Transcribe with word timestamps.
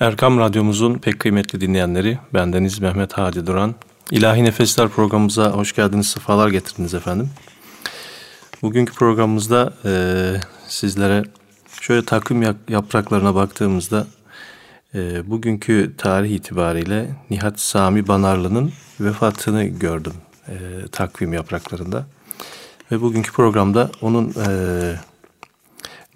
Erkam 0.00 0.38
Radyomuzun 0.38 0.94
pek 0.94 1.18
kıymetli 1.18 1.60
dinleyenleri, 1.60 2.18
bendeniz 2.34 2.78
Mehmet 2.78 3.12
Hadi 3.12 3.46
Duran. 3.46 3.74
İlahi 4.10 4.44
Nefesler 4.44 4.88
programımıza 4.88 5.50
hoş 5.50 5.74
geldiniz, 5.74 6.06
sıfalar 6.06 6.48
getirdiniz 6.48 6.94
efendim. 6.94 7.30
Bugünkü 8.62 8.94
programımızda 8.94 9.72
e, 9.84 9.92
sizlere 10.68 11.24
şöyle 11.80 12.04
takvim 12.04 12.42
yapraklarına 12.68 13.34
baktığımızda 13.34 14.06
e, 14.94 15.30
bugünkü 15.30 15.94
tarih 15.98 16.30
itibariyle 16.30 17.10
Nihat 17.30 17.60
Sami 17.60 18.08
Banarlı'nın 18.08 18.72
vefatını 19.00 19.64
gördüm 19.64 20.14
e, 20.48 20.54
takvim 20.92 21.32
yapraklarında. 21.32 22.06
Ve 22.92 23.00
bugünkü 23.00 23.32
programda 23.32 23.90
onun 24.02 24.34
e, 24.46 24.50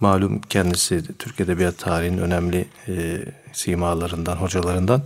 malum 0.03 0.41
kendisi 0.41 1.03
Türk 1.18 1.41
Edebiyat 1.41 1.79
tarihinin 1.79 2.18
önemli 2.18 2.66
e, 2.89 3.18
simalarından, 3.53 4.36
hocalarından. 4.36 5.03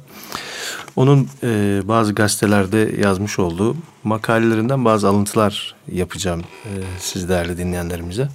Onun 0.96 1.28
e, 1.42 1.80
bazı 1.84 2.14
gazetelerde 2.14 2.94
yazmış 3.00 3.38
olduğu 3.38 3.76
makalelerinden 4.04 4.84
bazı 4.84 5.08
alıntılar 5.08 5.74
yapacağım 5.92 6.40
e, 6.40 6.70
siz 6.98 7.28
değerli 7.28 7.58
dinleyenlerimize. 7.58 8.28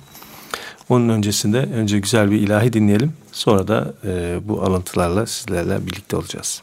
Onun 0.89 1.09
öncesinde 1.09 1.57
önce 1.57 1.99
güzel 1.99 2.31
bir 2.31 2.41
ilahi 2.41 2.73
dinleyelim. 2.73 3.13
Sonra 3.31 3.67
da 3.67 3.93
e, 4.03 4.39
bu 4.43 4.61
alıntılarla 4.63 5.25
sizlerle 5.25 5.87
birlikte 5.87 6.15
olacağız. 6.15 6.61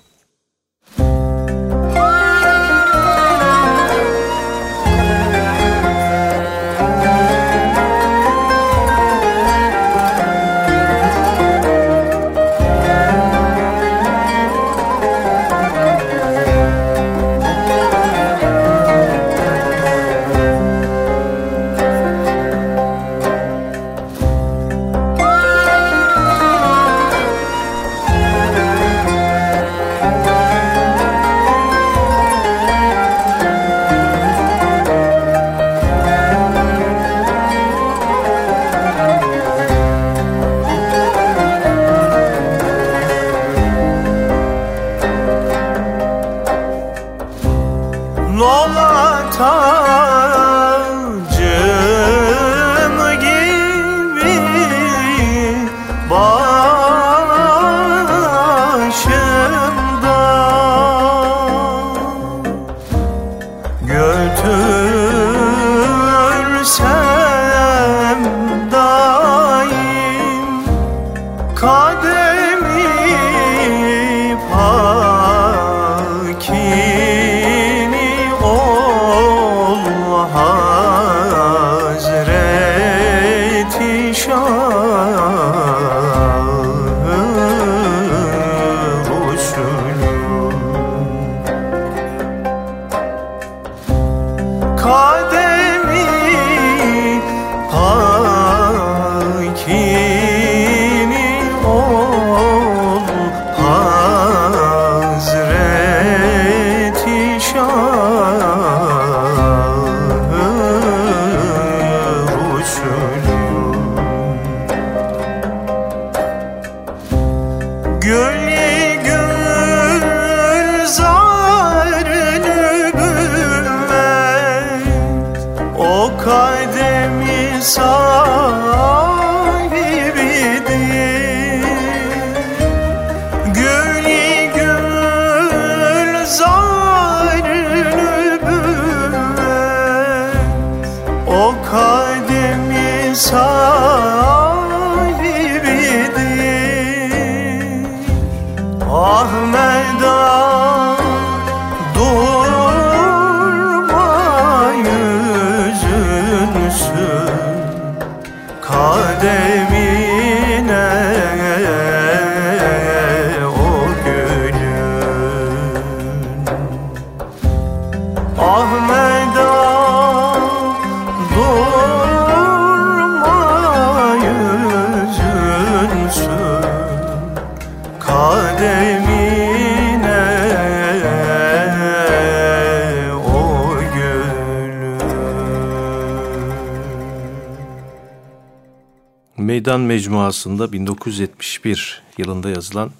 Mecmuası'nda 190.29 190.73
1971 190.73 192.03
yılında 192.19 192.51
yazılan 192.51 192.91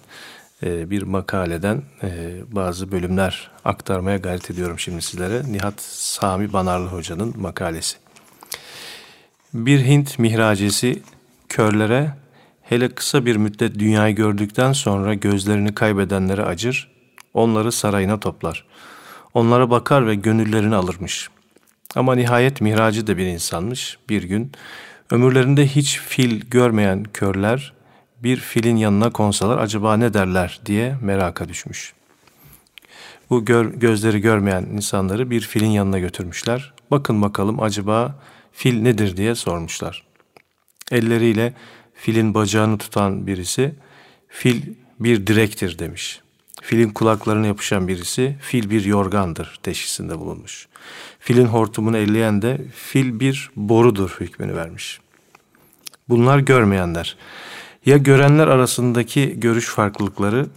e, 0.63 0.89
bir 0.89 1.03
makaleden 1.03 1.81
e, 2.03 2.33
bazı 2.51 2.91
bölümler 2.91 3.51
aktarmaya 3.65 4.17
gayret 4.17 4.51
ediyorum 4.51 4.79
şimdi 4.79 5.01
sizlere. 5.01 5.51
Nihat 5.51 5.81
Sami 5.81 6.53
Banarlı 6.53 6.87
Hoca'nın 6.87 7.33
makalesi. 7.37 7.97
Bir 9.53 9.85
Hint 9.85 10.19
mihracesi 10.19 11.01
körlere 11.49 12.13
hele 12.61 12.89
kısa 12.89 13.25
bir 13.25 13.35
müddet 13.35 13.79
dünyayı 13.79 14.15
gördükten 14.15 14.73
sonra 14.73 15.13
gözlerini 15.13 15.75
kaybedenlere 15.75 16.43
acır, 16.43 16.91
onları 17.33 17.71
sarayına 17.71 18.19
toplar. 18.19 18.65
Onlara 19.33 19.69
bakar 19.69 20.07
ve 20.07 20.15
gönüllerini 20.15 20.75
alırmış. 20.75 21.29
Ama 21.95 22.15
nihayet 22.15 22.61
mihracı 22.61 23.07
da 23.07 23.17
bir 23.17 23.25
insanmış. 23.25 23.97
Bir 24.09 24.23
gün 24.23 24.51
Ömürlerinde 25.11 25.67
hiç 25.67 25.99
fil 25.99 26.41
görmeyen 26.41 27.03
körler 27.03 27.73
bir 28.23 28.37
filin 28.37 28.75
yanına 28.75 29.09
konsalar 29.09 29.57
acaba 29.57 29.97
ne 29.97 30.13
derler 30.13 30.61
diye 30.65 30.95
meraka 31.01 31.49
düşmüş. 31.49 31.93
Bu 33.29 33.45
gör, 33.45 33.73
gözleri 33.73 34.21
görmeyen 34.21 34.63
insanları 34.63 35.29
bir 35.29 35.41
filin 35.41 35.69
yanına 35.69 35.99
götürmüşler. 35.99 36.73
Bakın 36.91 37.21
bakalım 37.21 37.61
acaba 37.61 38.15
fil 38.51 38.81
nedir 38.81 39.17
diye 39.17 39.35
sormuşlar. 39.35 40.03
Elleriyle 40.91 41.53
filin 41.93 42.33
bacağını 42.33 42.77
tutan 42.77 43.27
birisi 43.27 43.75
fil 44.27 44.61
bir 44.99 45.27
direktir 45.27 45.79
demiş. 45.79 46.21
Filin 46.69 46.89
kulaklarına 46.89 47.47
yapışan 47.47 47.87
birisi 47.87 48.35
fil 48.41 48.69
bir 48.69 48.85
yorgandır 48.85 49.59
teşhisinde 49.63 50.19
bulunmuş. 50.19 50.67
Filin 51.19 51.45
hortumunu 51.45 51.97
elleyen 51.97 52.41
de 52.41 52.61
fil 52.75 53.19
bir 53.19 53.51
borudur 53.55 54.17
hükmünü 54.19 54.55
vermiş. 54.55 54.99
Bunlar 56.09 56.39
görmeyenler. 56.39 57.17
Ya 57.85 57.97
görenler 57.97 58.47
arasındaki 58.47 59.39
görüş 59.39 59.65
farklılıkları 59.65 60.47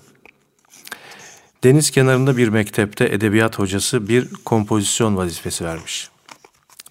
Deniz 1.64 1.90
kenarında 1.90 2.36
bir 2.36 2.48
mektepte 2.48 3.04
edebiyat 3.04 3.58
hocası 3.58 4.08
bir 4.08 4.28
kompozisyon 4.44 5.16
vazifesi 5.16 5.64
vermiş. 5.64 6.08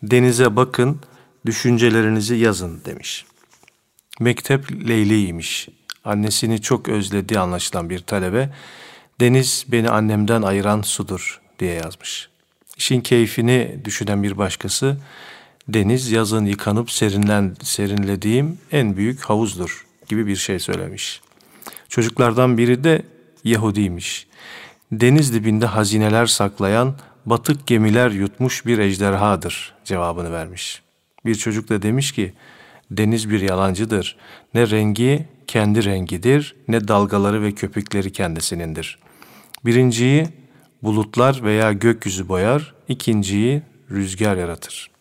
Denize 0.04 0.56
bakın, 0.56 1.02
düşüncelerinizi 1.46 2.36
yazın 2.36 2.82
demiş. 2.86 3.26
Mektep 4.20 4.88
Leyli'ymiş. 4.88 5.70
Annesini 6.06 6.62
çok 6.62 6.90
özlediği 6.90 7.40
anlaşılan 7.40 7.90
bir 7.90 8.00
talebe, 8.00 8.50
deniz 9.22 9.66
beni 9.68 9.90
annemden 9.90 10.42
ayıran 10.42 10.82
sudur 10.82 11.42
diye 11.60 11.74
yazmış. 11.74 12.30
İşin 12.78 13.02
keyfini 13.02 13.78
düşünen 13.86 14.24
bir 14.24 14.38
başkası, 14.38 14.98
deniz 15.68 16.12
yazın 16.12 16.46
yıkanıp 16.46 16.92
serinlen, 16.92 17.56
serinlediğim 17.64 18.58
en 18.72 18.98
büyük 18.98 19.22
havuzdur 19.22 19.86
gibi 20.10 20.28
bir 20.28 20.36
şey 20.36 20.60
söylemiş. 20.60 21.22
Çocuklardan 21.90 22.58
biri 22.58 22.84
de 22.84 23.02
Yahudiymiş. 23.44 24.28
Deniz 24.92 25.34
dibinde 25.34 25.66
hazineler 25.66 26.26
saklayan 26.26 26.96
batık 27.26 27.68
gemiler 27.68 28.12
yutmuş 28.12 28.66
bir 28.66 28.78
ejderhadır 28.80 29.74
cevabını 29.86 30.32
vermiş. 30.32 30.82
Bir 31.26 31.36
çocuk 31.36 31.70
da 31.70 31.82
demiş 31.82 32.12
ki 32.12 32.34
deniz 32.92 33.30
bir 33.30 33.42
yalancıdır. 33.42 34.18
Ne 34.54 34.70
rengi 34.70 35.26
kendi 35.48 35.86
rengidir 35.86 36.56
ne 36.68 36.88
dalgaları 36.88 37.44
ve 37.44 37.52
köpükleri 37.52 38.12
kendisinindir. 38.12 39.00
Birinciyi 39.66 40.28
bulutlar 40.84 41.44
veya 41.44 41.74
gökyüzü 41.74 42.28
boyar, 42.28 42.74
ikinciyi 42.88 43.62
rüzgar 43.92 44.38
yaratır. 44.38 44.92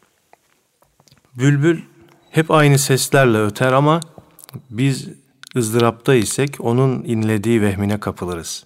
Bülbül 1.39 1.81
hep 2.31 2.51
aynı 2.51 2.79
seslerle 2.79 3.39
öter 3.39 3.73
ama 3.73 4.01
biz 4.71 5.09
ızdırapta 5.57 6.15
isek 6.15 6.57
onun 6.61 7.05
inlediği 7.05 7.63
vehmine 7.63 8.01
kapılırız. 8.01 8.65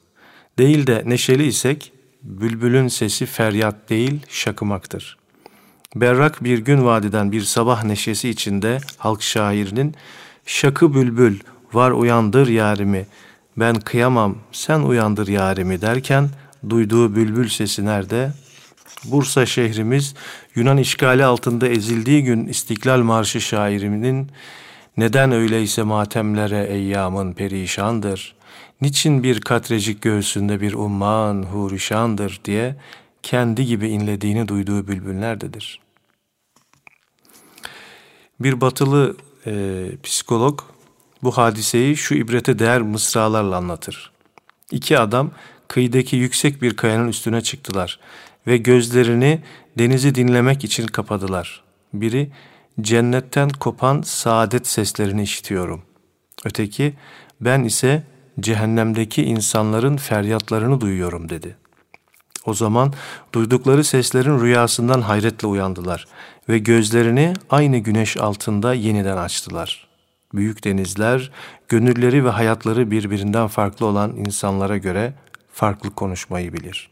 Değil 0.58 0.86
de 0.86 1.02
neşeli 1.06 1.46
isek 1.46 1.92
bülbülün 2.22 2.88
sesi 2.88 3.26
feryat 3.26 3.90
değil 3.90 4.20
şakımaktır. 4.28 5.18
Berrak 5.96 6.44
bir 6.44 6.58
gün 6.58 6.84
vadiden 6.84 7.32
bir 7.32 7.40
sabah 7.40 7.84
neşesi 7.84 8.28
içinde 8.28 8.78
halk 8.98 9.22
şairinin 9.22 9.94
şakı 10.46 10.94
bülbül 10.94 11.40
var 11.72 11.90
uyandır 11.90 12.48
yarimi 12.48 13.06
ben 13.56 13.74
kıyamam 13.74 14.38
sen 14.52 14.80
uyandır 14.80 15.28
yarimi 15.28 15.80
derken 15.80 16.30
duyduğu 16.70 17.16
bülbül 17.16 17.48
sesi 17.48 17.86
nerede? 17.86 18.32
Bursa 19.04 19.46
şehrimiz 19.46 20.14
Yunan 20.54 20.76
işgali 20.76 21.24
altında 21.24 21.68
ezildiği 21.68 22.24
gün 22.24 22.46
İstiklal 22.46 23.00
Marşı 23.00 23.40
şairiminin 23.40 24.30
neden 24.96 25.32
öyleyse 25.32 25.82
matemlere 25.82 26.66
eyyamın 26.66 27.32
perişandır? 27.32 28.34
Niçin 28.80 29.22
bir 29.22 29.40
katrecik 29.40 30.02
göğsünde 30.02 30.60
bir 30.60 30.72
umman 30.72 31.42
hurişandır 31.42 32.40
diye 32.44 32.76
kendi 33.22 33.66
gibi 33.66 33.88
inlediğini 33.88 34.48
duyduğu 34.48 34.88
bülbül 34.88 35.14
nerededir? 35.14 35.80
Bir 38.40 38.60
batılı 38.60 39.16
e, 39.46 39.84
psikolog 40.02 40.60
bu 41.24 41.30
hadiseyi 41.30 41.96
şu 41.96 42.14
ibrete 42.14 42.58
değer 42.58 42.82
mısralarla 42.82 43.56
anlatır. 43.56 44.12
İki 44.70 44.98
adam 44.98 45.30
kıyıdaki 45.68 46.16
yüksek 46.16 46.62
bir 46.62 46.76
kayanın 46.76 47.08
üstüne 47.08 47.40
çıktılar 47.40 48.00
ve 48.46 48.56
gözlerini 48.56 49.40
denizi 49.78 50.14
dinlemek 50.14 50.64
için 50.64 50.86
kapadılar. 50.86 51.62
Biri 51.92 52.30
cennetten 52.80 53.48
kopan 53.48 54.02
saadet 54.02 54.66
seslerini 54.66 55.22
işitiyorum. 55.22 55.82
Öteki 56.44 56.94
ben 57.40 57.64
ise 57.64 58.02
cehennemdeki 58.40 59.22
insanların 59.22 59.96
feryatlarını 59.96 60.80
duyuyorum 60.80 61.28
dedi. 61.28 61.56
O 62.46 62.54
zaman 62.54 62.92
duydukları 63.34 63.84
seslerin 63.84 64.40
rüyasından 64.40 65.00
hayretle 65.00 65.48
uyandılar 65.48 66.06
ve 66.48 66.58
gözlerini 66.58 67.34
aynı 67.50 67.78
güneş 67.78 68.16
altında 68.16 68.74
yeniden 68.74 69.16
açtılar. 69.16 69.93
Büyük 70.34 70.64
denizler, 70.64 71.30
gönülleri 71.68 72.24
ve 72.24 72.28
hayatları 72.28 72.90
birbirinden 72.90 73.46
farklı 73.46 73.86
olan 73.86 74.16
insanlara 74.16 74.76
göre 74.76 75.14
farklı 75.52 75.90
konuşmayı 75.90 76.52
bilir. 76.52 76.90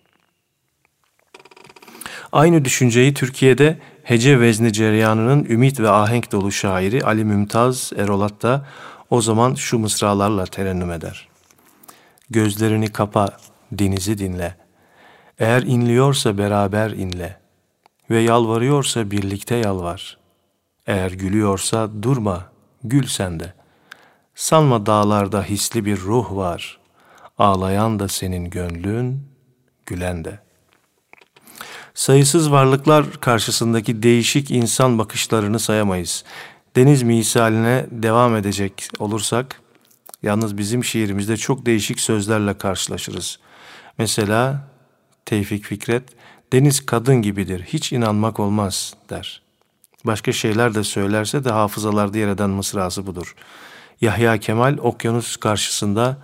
Aynı 2.33 2.65
düşünceyi 2.65 3.15
Türkiye'de 3.15 3.79
hece 4.03 4.41
vezni 4.41 4.73
cereyanının 4.73 5.45
ümit 5.45 5.81
ve 5.81 5.91
ahenk 5.91 6.33
dolu 6.33 6.53
şairi 6.53 7.05
Ali 7.05 7.25
Mümtaz 7.25 7.93
Erolat 7.97 8.43
da 8.43 8.67
o 9.11 9.21
zaman 9.21 9.55
şu 9.55 9.79
mısralarla 9.79 10.45
terennüm 10.45 10.91
eder. 10.91 11.29
Gözlerini 12.31 12.93
kapa, 12.93 13.29
denizi 13.73 14.19
dinle. 14.19 14.57
Eğer 15.39 15.63
inliyorsa 15.63 16.39
beraber 16.39 16.91
inle. 16.91 17.37
Ve 18.11 18.21
yalvarıyorsa 18.21 19.11
birlikte 19.11 19.57
yalvar. 19.57 20.19
Eğer 20.87 21.11
gülüyorsa 21.11 22.03
durma, 22.03 22.52
gül 22.85 23.07
sen 23.07 23.41
de. 23.41 23.55
Sanma 24.35 24.87
dağlarda 24.87 25.43
hisli 25.43 25.85
bir 25.85 26.01
ruh 26.01 26.37
var. 26.37 26.79
Ağlayan 27.39 27.99
da 27.99 28.09
senin 28.09 28.51
gönlün, 28.51 29.29
gülen 29.87 30.25
de.'' 30.25 30.53
Sayısız 31.95 32.51
varlıklar 32.51 33.13
karşısındaki 33.21 34.03
değişik 34.03 34.51
insan 34.51 34.99
bakışlarını 34.99 35.59
sayamayız. 35.59 36.25
Deniz 36.77 37.03
misaline 37.03 37.87
devam 37.91 38.37
edecek 38.37 38.89
olursak, 38.99 39.61
yalnız 40.23 40.59
bizim 40.59 40.85
şiirimizde 40.85 41.37
çok 41.37 41.67
değişik 41.67 42.01
sözlerle 42.01 42.59
karşılaşırız. 42.59 43.39
Mesela 43.99 44.69
Tevfik 45.27 45.65
Fikret, 45.65 46.03
deniz 46.53 46.87
kadın 46.87 47.23
gibidir, 47.23 47.63
hiç 47.63 47.93
inanmak 47.93 48.41
olmaz 48.41 48.95
der. 49.11 49.43
Başka 50.05 50.33
şeyler 50.33 50.75
de 50.75 50.85
söylerse 50.85 51.45
de 51.45 51.51
hafızalarda 51.51 52.19
yer 52.19 52.29
eden 52.29 52.51
mısrası 52.51 53.07
budur. 53.07 53.35
Yahya 54.01 54.39
Kemal 54.39 54.79
okyanus 54.79 55.37
karşısında 55.37 56.17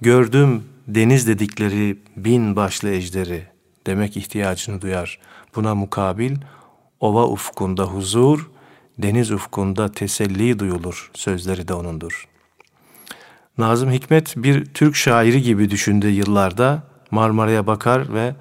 gördüm 0.00 0.64
deniz 0.88 1.28
dedikleri 1.28 1.98
bin 2.16 2.56
başlı 2.56 2.90
ejderi 2.90 3.46
demek 3.86 4.16
ihtiyacını 4.16 4.80
duyar. 4.80 5.18
Buna 5.56 5.74
mukabil 5.74 6.36
ova 7.00 7.28
ufkunda 7.28 7.84
huzur, 7.84 8.50
deniz 8.98 9.30
ufkunda 9.30 9.92
teselli 9.92 10.58
duyulur 10.58 11.10
sözleri 11.14 11.68
de 11.68 11.74
onundur. 11.74 12.28
Nazım 13.58 13.90
Hikmet 13.90 14.34
bir 14.36 14.64
Türk 14.64 14.96
şairi 14.96 15.42
gibi 15.42 15.70
düşündüğü 15.70 16.10
yıllarda 16.10 16.82
Marmara'ya 17.10 17.66
bakar 17.66 18.14
ve 18.14 18.34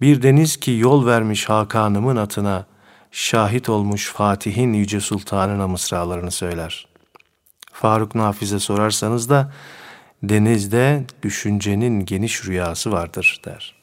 bir 0.00 0.22
deniz 0.22 0.56
ki 0.56 0.70
yol 0.70 1.06
vermiş 1.06 1.48
Hakan'ımın 1.48 2.16
atına, 2.16 2.66
şahit 3.10 3.68
olmuş 3.68 4.12
Fatih'in 4.12 4.72
yüce 4.72 5.00
sultanına 5.00 5.68
mısralarını 5.68 6.30
söyler. 6.30 6.88
Faruk 7.72 8.14
Nafiz'e 8.14 8.58
sorarsanız 8.58 9.30
da 9.30 9.52
denizde 10.22 11.04
düşüncenin 11.22 12.04
geniş 12.04 12.44
rüyası 12.44 12.92
vardır 12.92 13.40
der. 13.44 13.74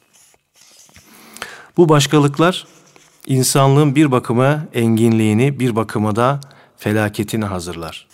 Bu 1.76 1.88
başkalıklar 1.88 2.66
insanlığın 3.26 3.94
bir 3.94 4.10
bakıma 4.10 4.64
enginliğini, 4.74 5.60
bir 5.60 5.76
bakıma 5.76 6.16
da 6.16 6.40
felaketini 6.76 7.44
hazırlar. 7.44 8.06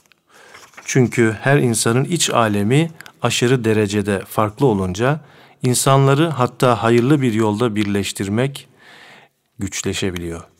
Çünkü 0.84 1.36
her 1.40 1.58
insanın 1.58 2.04
iç 2.04 2.30
alemi 2.30 2.90
aşırı 3.22 3.64
derecede 3.64 4.22
farklı 4.28 4.66
olunca 4.66 5.20
insanları 5.62 6.28
hatta 6.28 6.82
hayırlı 6.82 7.22
bir 7.22 7.32
yolda 7.32 7.74
birleştirmek 7.74 8.68
güçleşebiliyor. 9.58 10.51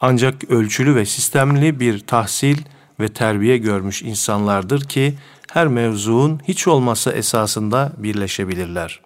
Ancak 0.00 0.50
ölçülü 0.50 0.94
ve 0.94 1.06
sistemli 1.06 1.80
bir 1.80 1.98
tahsil 1.98 2.58
ve 3.00 3.08
terbiye 3.08 3.58
görmüş 3.58 4.02
insanlardır 4.02 4.80
ki 4.80 5.14
her 5.52 5.68
mevzuun 5.68 6.40
hiç 6.48 6.68
olmazsa 6.68 7.12
esasında 7.12 7.92
birleşebilirler. 7.98 9.00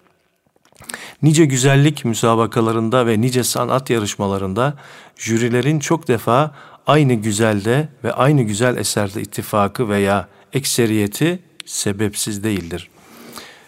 Nice 1.21 1.45
güzellik 1.45 2.05
müsabakalarında 2.05 3.07
ve 3.07 3.21
nice 3.21 3.43
sanat 3.43 3.89
yarışmalarında 3.89 4.73
jürilerin 5.17 5.79
çok 5.79 6.07
defa 6.07 6.55
aynı 6.87 7.13
güzelde 7.13 7.89
ve 8.03 8.13
aynı 8.13 8.41
güzel 8.41 8.77
eserde 8.77 9.21
ittifakı 9.21 9.89
veya 9.89 10.27
ekseriyeti 10.53 11.39
sebepsiz 11.65 12.43
değildir. 12.43 12.89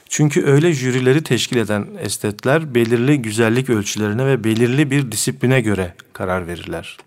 Çünkü 0.09 0.45
öyle 0.45 0.73
jürileri 0.73 1.23
teşkil 1.23 1.57
eden 1.57 1.87
estetler 1.99 2.75
belirli 2.75 3.21
güzellik 3.21 3.69
ölçülerine 3.69 4.25
ve 4.25 4.43
belirli 4.43 4.91
bir 4.91 5.11
disipline 5.11 5.61
göre 5.61 5.93
karar 6.13 6.47
verirler. 6.47 6.97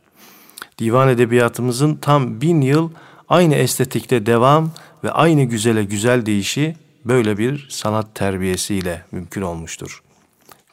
Divan 0.80 1.08
edebiyatımızın 1.08 1.94
tam 1.94 2.40
bin 2.40 2.60
yıl 2.60 2.90
aynı 3.28 3.54
estetikte 3.54 4.26
devam 4.26 4.70
ve 5.04 5.10
aynı 5.10 5.44
güzele 5.44 5.84
güzel 5.84 6.26
değişi 6.26 6.76
böyle 7.04 7.38
bir 7.38 7.66
sanat 7.70 8.14
terbiyesiyle 8.14 9.04
mümkün 9.12 9.42
olmuştur 9.42 10.02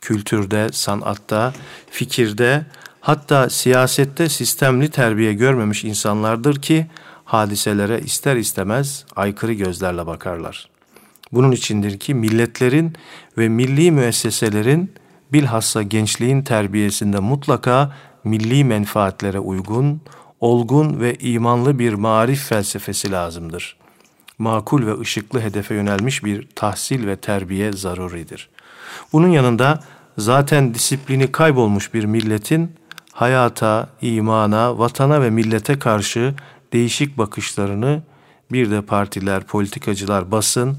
kültürde, 0.08 0.70
sanatta, 0.72 1.54
fikirde, 1.92 2.66
hatta 3.02 3.50
siyasette 3.50 4.30
sistemli 4.30 4.90
terbiye 4.90 5.34
görmemiş 5.34 5.84
insanlardır 5.84 6.62
ki 6.62 6.88
hadiselere 7.26 8.00
ister 8.00 8.36
istemez 8.36 9.06
aykırı 9.16 9.54
gözlerle 9.54 10.06
bakarlar. 10.06 10.70
Bunun 11.32 11.52
içindir 11.52 12.00
ki 12.00 12.14
milletlerin 12.14 12.94
ve 13.38 13.50
milli 13.50 13.92
müesseselerin 13.92 14.92
bilhassa 15.34 15.84
gençliğin 15.84 16.42
terbiyesinde 16.42 17.20
mutlaka 17.20 17.96
milli 18.28 18.64
menfaatlere 18.64 19.40
uygun, 19.40 20.02
olgun 20.40 21.00
ve 21.00 21.16
imanlı 21.16 21.80
bir 21.80 21.94
marif 21.94 22.44
felsefesi 22.44 23.12
lazımdır. 23.12 23.78
Makul 24.38 24.86
ve 24.86 25.00
ışıklı 25.00 25.42
hedefe 25.42 25.76
yönelmiş 25.76 26.24
bir 26.24 26.48
tahsil 26.56 27.08
ve 27.08 27.16
terbiye 27.16 27.74
zaruridir. 27.74 28.50
Bunun 29.14 29.28
yanında 29.28 29.84
zaten 30.18 30.74
disiplini 30.74 31.32
kaybolmuş 31.32 31.94
bir 31.94 32.06
milletin 32.06 32.72
hayata, 33.12 33.90
imana, 34.02 34.80
vatana 34.80 35.22
ve 35.22 35.30
millete 35.30 35.80
karşı 35.80 36.34
değişik 36.74 37.18
bakışlarını 37.18 38.02
bir 38.52 38.72
de 38.72 38.82
partiler, 38.82 39.44
politikacılar, 39.44 40.32
basın 40.32 40.78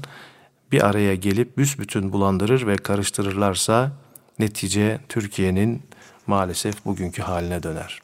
bir 0.71 0.87
araya 0.87 1.15
gelip 1.15 1.57
büsbütün 1.57 2.13
bulandırır 2.13 2.67
ve 2.67 2.75
karıştırırlarsa 2.75 3.91
netice 4.39 4.99
Türkiye'nin 5.09 5.81
maalesef 6.29 6.85
bugünkü 6.85 7.21
haline 7.21 7.63
döner. 7.63 8.01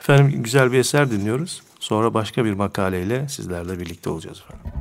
Efendim 0.00 0.42
güzel 0.42 0.72
bir 0.72 0.78
eser 0.78 1.10
dinliyoruz. 1.10 1.62
Sonra 1.80 2.14
başka 2.14 2.44
bir 2.44 2.52
makaleyle 2.52 3.28
sizlerle 3.28 3.80
birlikte 3.80 4.10
olacağız 4.10 4.42
efendim. 4.42 4.72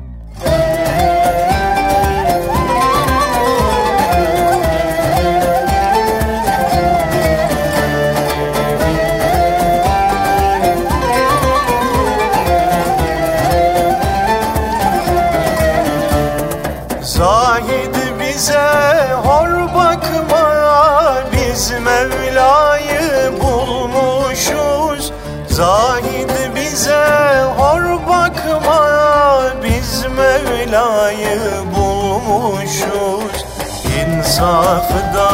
İnsafı 34.39 35.13
da 35.15 35.29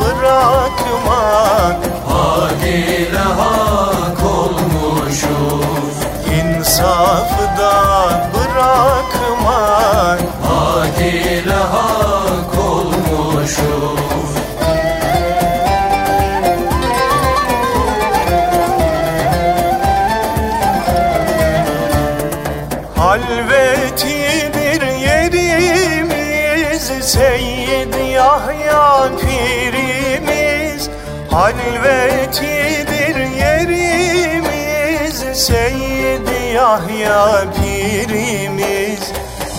bırakmak. 0.00 1.76
Hak 2.08 2.62
ile 2.66 3.18
hak 3.18 4.24
olmuşuz 4.24 5.96
İnsafı 6.40 7.44
da 7.58 7.74
bırakmak. 8.34 10.20
Hak 10.42 11.00
ile 11.00 11.52
hak 11.52 12.58
olmuşuz 12.58 14.06
Halvetidir 22.96 24.82
yerimiz 26.76 27.04
Seyyid 27.06 27.94
Yahya 28.12 29.08
pirimiz 29.20 30.90
Halvetidir 31.30 33.16
yerimiz. 33.16 35.16
Seyyid 35.34 36.28
Yahya 36.54 37.44
pirimiz 37.56 39.00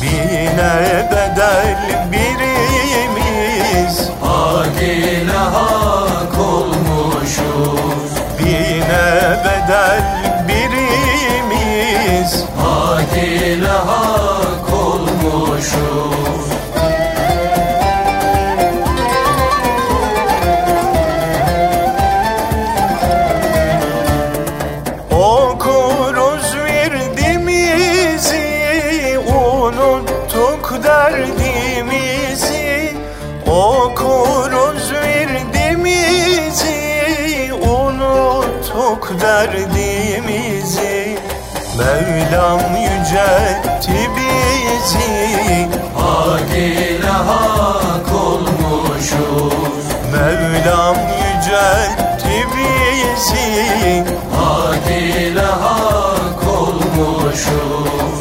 Bine 0.02 1.08
bedel 1.12 1.78
birimiz. 2.12 4.10
Hak 4.22 4.82
ile 4.82 5.32
hak 5.32 6.40
olmuşuz. 6.40 8.12
Bine 8.40 9.38
bedel 9.46 10.04
birimiz. 10.48 12.44
Hak 12.58 13.18
ile 13.18 13.68
hak 13.68 14.74
olmuşuz 14.74 16.27
Mevlam 50.68 50.96
yüceltti 50.98 52.48
bizi. 52.54 54.04
Hak 54.36 54.88
ile 54.92 55.42
hak 55.42 56.48
olmuşuz 56.48 58.18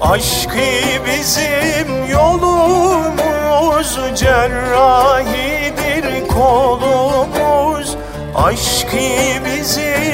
Aşkı 0.00 0.58
bizim 1.06 2.06
yolumuz 2.10 3.98
Cerrahidir 4.14 6.06
kolumuz. 6.28 7.96
Aşkı 8.36 8.96
bizim 9.44 10.05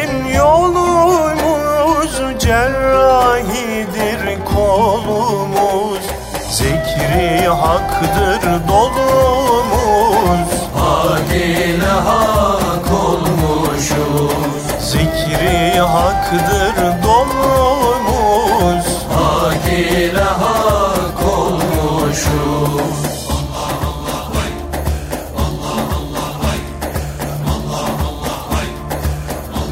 haktır 7.52 8.68
dolumuz. 8.68 10.50
Hak 10.76 11.34
ile 11.36 11.86
hak 11.86 12.92
olmuşuz. 12.92 14.62
Zikri 14.80 15.80
haktır 15.80 17.02
dolumuz. 17.02 18.86
Hak 19.14 19.72
ile 19.72 20.22
hak 20.22 21.28
olmuşuz. 21.38 22.92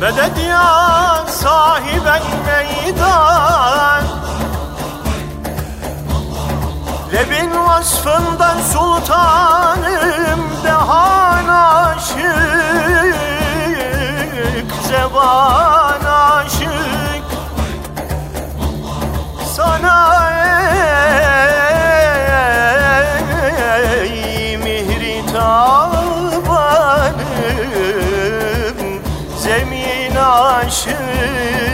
Medet 0.01 0.39
ya 0.49 1.25
sahiben 1.29 2.23
meydan 2.47 4.05
Lebin 7.13 7.51
vasfından 7.67 8.59
sultanım 8.73 10.41
dehan 10.65 11.49
aşık 11.49 13.17
Zeban 14.89 16.05
aşık. 16.05 17.25
Sana 19.57 20.31
ey 23.95 24.57
mihri 24.57 25.27
tabanım 25.27 26.31
Zemin 29.39 30.17
aşık 30.17 31.70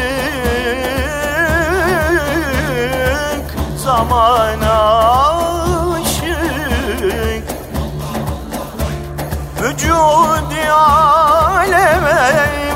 Zaman 3.87 4.61
aşık. 5.95 6.37
Vücudi 9.63 10.71
aleme 10.71 12.23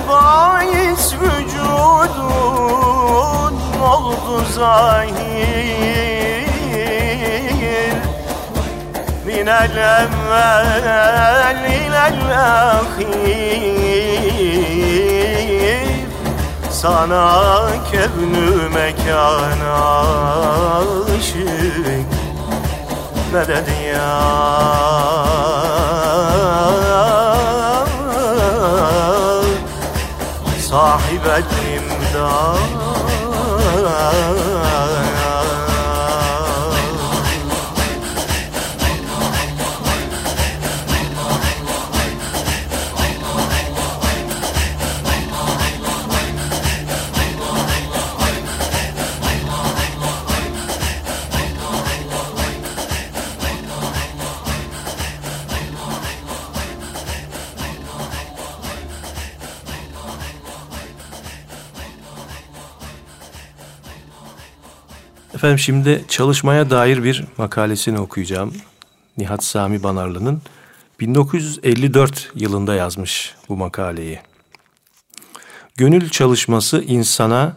bahis 0.08 1.14
vücudun 1.14 2.34
oldu 3.82 4.44
zahir. 4.54 5.20
Minel 9.26 9.76
evvel 9.76 11.58
ilel 11.70 12.20
ahir 12.38 13.50
Sana 16.80 17.68
kevnü 17.92 18.68
mekan 18.68 19.60
aşık. 21.18 22.06
Medet 23.32 23.68
ya? 23.94 24.40
Elimden 31.70 32.60
Efendim 65.40 65.59
şimdi 65.59 66.04
çalışmaya 66.09 66.70
dair 66.70 67.04
bir 67.04 67.25
makalesini 67.38 67.99
okuyacağım. 67.99 68.54
Nihat 69.18 69.44
Sami 69.44 69.82
Banarlı'nın 69.82 70.42
1954 71.00 72.32
yılında 72.35 72.75
yazmış 72.75 73.35
bu 73.49 73.56
makaleyi. 73.56 74.20
Gönül 75.76 76.09
çalışması 76.09 76.82
insana 76.82 77.56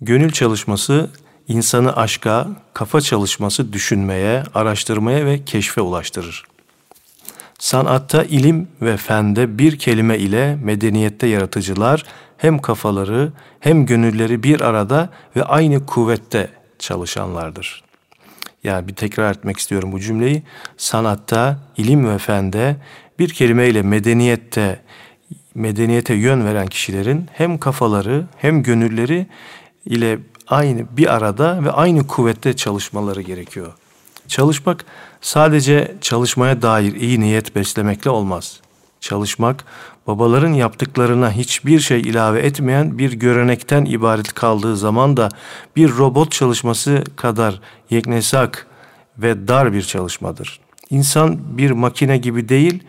gönül 0.00 0.30
çalışması 0.30 1.10
insanı 1.48 1.96
aşka, 1.96 2.48
kafa 2.74 3.00
çalışması 3.00 3.72
düşünmeye, 3.72 4.42
araştırmaya 4.54 5.26
ve 5.26 5.44
keşfe 5.44 5.80
ulaştırır. 5.80 6.44
Sanatta, 7.58 8.24
ilim 8.24 8.68
ve 8.82 8.96
fende 8.96 9.58
bir 9.58 9.78
kelime 9.78 10.18
ile 10.18 10.56
medeniyette 10.56 11.26
yaratıcılar 11.26 12.04
hem 12.36 12.58
kafaları 12.58 13.32
hem 13.60 13.86
gönülleri 13.86 14.42
bir 14.42 14.60
arada 14.60 15.10
ve 15.36 15.44
aynı 15.44 15.86
kuvvette 15.86 16.50
çalışanlardır. 16.78 17.82
Yani 18.64 18.88
bir 18.88 18.94
tekrar 18.94 19.30
etmek 19.30 19.58
istiyorum 19.58 19.92
bu 19.92 20.00
cümleyi. 20.00 20.42
Sanatta, 20.76 21.58
ilim 21.76 22.08
ve 22.08 22.18
fende 22.18 22.76
bir 23.18 23.28
kelimeyle 23.28 23.82
medeniyette 23.82 24.80
medeniyete 25.54 26.14
yön 26.14 26.44
veren 26.44 26.66
kişilerin 26.66 27.28
hem 27.32 27.58
kafaları 27.58 28.24
hem 28.36 28.62
gönülleri 28.62 29.26
ile 29.84 30.18
aynı 30.46 30.86
bir 30.96 31.14
arada 31.14 31.64
ve 31.64 31.72
aynı 31.72 32.06
kuvvette 32.06 32.56
çalışmaları 32.56 33.22
gerekiyor. 33.22 33.72
Çalışmak 34.28 34.84
sadece 35.20 35.96
çalışmaya 36.00 36.62
dair 36.62 36.94
iyi 36.94 37.20
niyet 37.20 37.56
beslemekle 37.56 38.10
olmaz. 38.10 38.60
Çalışmak 39.00 39.64
babaların 40.06 40.52
yaptıklarına 40.52 41.32
hiçbir 41.32 41.80
şey 41.80 42.00
ilave 42.00 42.40
etmeyen 42.40 42.98
bir 42.98 43.12
görenekten 43.12 43.84
ibaret 43.84 44.32
kaldığı 44.32 44.76
zaman 44.76 45.16
da 45.16 45.28
bir 45.76 45.90
robot 45.90 46.32
çalışması 46.32 47.04
kadar 47.16 47.60
yeknesak 47.90 48.66
ve 49.18 49.48
dar 49.48 49.72
bir 49.72 49.82
çalışmadır. 49.82 50.60
İnsan 50.90 51.58
bir 51.58 51.70
makine 51.70 52.18
gibi 52.18 52.48
değil, 52.48 52.82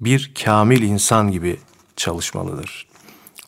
bir 0.00 0.32
kamil 0.44 0.82
insan 0.82 1.30
gibi 1.30 1.56
çalışmalıdır. 1.96 2.86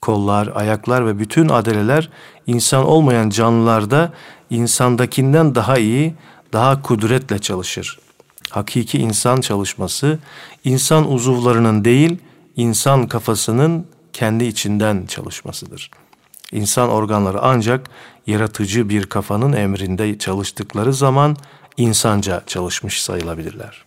Kollar, 0.01 0.51
ayaklar 0.55 1.07
ve 1.07 1.19
bütün 1.19 1.49
adeleler 1.49 2.11
insan 2.47 2.85
olmayan 2.85 3.31
canlılarda 3.31 4.13
insandakinden 4.51 5.55
daha 5.55 5.79
iyi, 5.79 6.15
daha 6.53 6.83
kudretle 6.83 7.39
çalışır. 7.39 7.99
Hakiki 8.51 8.99
insan 8.99 9.41
çalışması 9.41 10.19
insan 10.65 11.13
uzuvlarının 11.13 11.85
değil, 11.85 12.19
insan 12.57 13.07
kafasının 13.09 13.87
kendi 14.13 14.45
içinden 14.45 15.07
çalışmasıdır. 15.07 15.91
İnsan 16.53 16.89
organları 16.89 17.43
ancak 17.43 17.91
yaratıcı 18.27 18.89
bir 18.89 19.07
kafanın 19.07 19.53
emrinde 19.53 20.19
çalıştıkları 20.19 20.95
zaman 20.95 21.37
insanca 21.77 22.43
çalışmış 22.47 23.03
sayılabilirler. 23.03 23.85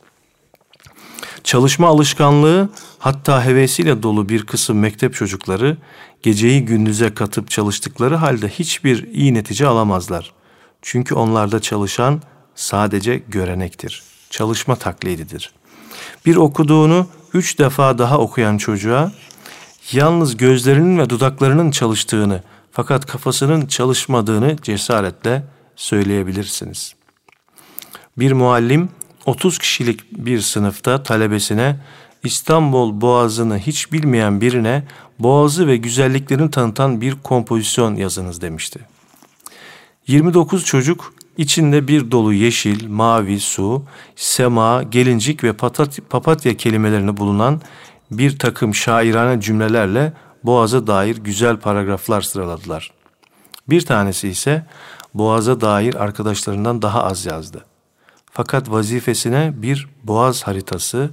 Çalışma 1.44 1.88
alışkanlığı 1.88 2.70
hatta 3.00 3.46
hevesiyle 3.46 4.04
dolu 4.04 4.30
bir 4.30 4.46
kısım 4.46 4.80
mektep 4.80 5.14
çocukları 5.14 5.78
geceyi 6.22 6.66
gündüze 6.66 7.14
katıp 7.14 7.50
çalıştıkları 7.50 8.16
halde 8.16 8.50
hiçbir 8.50 9.08
iyi 9.14 9.34
netice 9.34 9.68
alamazlar. 9.68 10.34
Çünkü 10.82 11.16
onlarda 11.16 11.60
çalışan 11.60 12.22
sadece 12.56 13.18
görenektir. 13.18 14.04
Çalışma 14.30 14.76
taklididir. 14.76 15.52
Bir 16.26 16.36
okuduğunu 16.36 17.08
üç 17.34 17.60
defa 17.60 17.98
daha 17.98 18.18
okuyan 18.18 18.58
çocuğa 18.58 19.12
yalnız 19.92 20.38
gözlerinin 20.38 21.00
ve 21.00 21.10
dudaklarının 21.10 21.72
çalıştığını 21.72 22.44
fakat 22.72 23.06
kafasının 23.06 23.66
çalışmadığını 23.66 24.58
cesaretle 24.62 25.44
söyleyebilirsiniz. 25.76 26.96
Bir 28.18 28.32
muallim 28.32 28.90
30 29.26 29.58
kişilik 29.58 30.12
bir 30.12 30.42
sınıfta 30.42 31.04
talebesine 31.04 31.80
İstanbul 32.24 33.02
Boğazı'nı 33.02 33.58
hiç 33.58 33.92
bilmeyen 33.92 34.42
birine 34.42 34.84
Boğazı 35.20 35.68
ve 35.68 35.78
güzelliklerini 35.78 36.52
tanıtan 36.52 37.02
bir 37.02 37.16
kompozisyon 37.16 37.96
yazınız 37.96 38.42
demişti. 38.42 38.80
29 40.08 40.66
çocuk 40.66 41.14
içinde 41.38 41.88
bir 41.88 42.12
dolu 42.12 42.34
yeşil, 42.34 42.88
mavi, 42.88 43.40
su, 43.40 43.84
sema, 44.16 44.84
gelincik 44.84 45.44
ve 45.44 45.54
papatya 46.10 46.58
kelimelerini 46.58 47.18
bulunan 47.18 47.62
bir 48.12 48.40
takım 48.40 48.76
şairane 48.76 49.42
cümlelerle 49.42 50.14
Boğaz'a 50.44 50.88
dair 50.88 51.18
güzel 51.18 51.58
paragraflar 51.58 52.22
sıraladılar. 52.22 52.92
Bir 53.70 53.82
tanesi 53.82 54.28
ise 54.30 54.66
Boğaz'a 55.14 55.62
dair 55.62 55.96
arkadaşlarından 55.96 56.82
daha 56.82 57.04
az 57.04 57.26
yazdı. 57.26 57.66
Fakat 58.32 58.72
vazifesine 58.72 59.54
bir 59.56 59.88
boğaz 60.04 60.44
haritası 60.44 61.10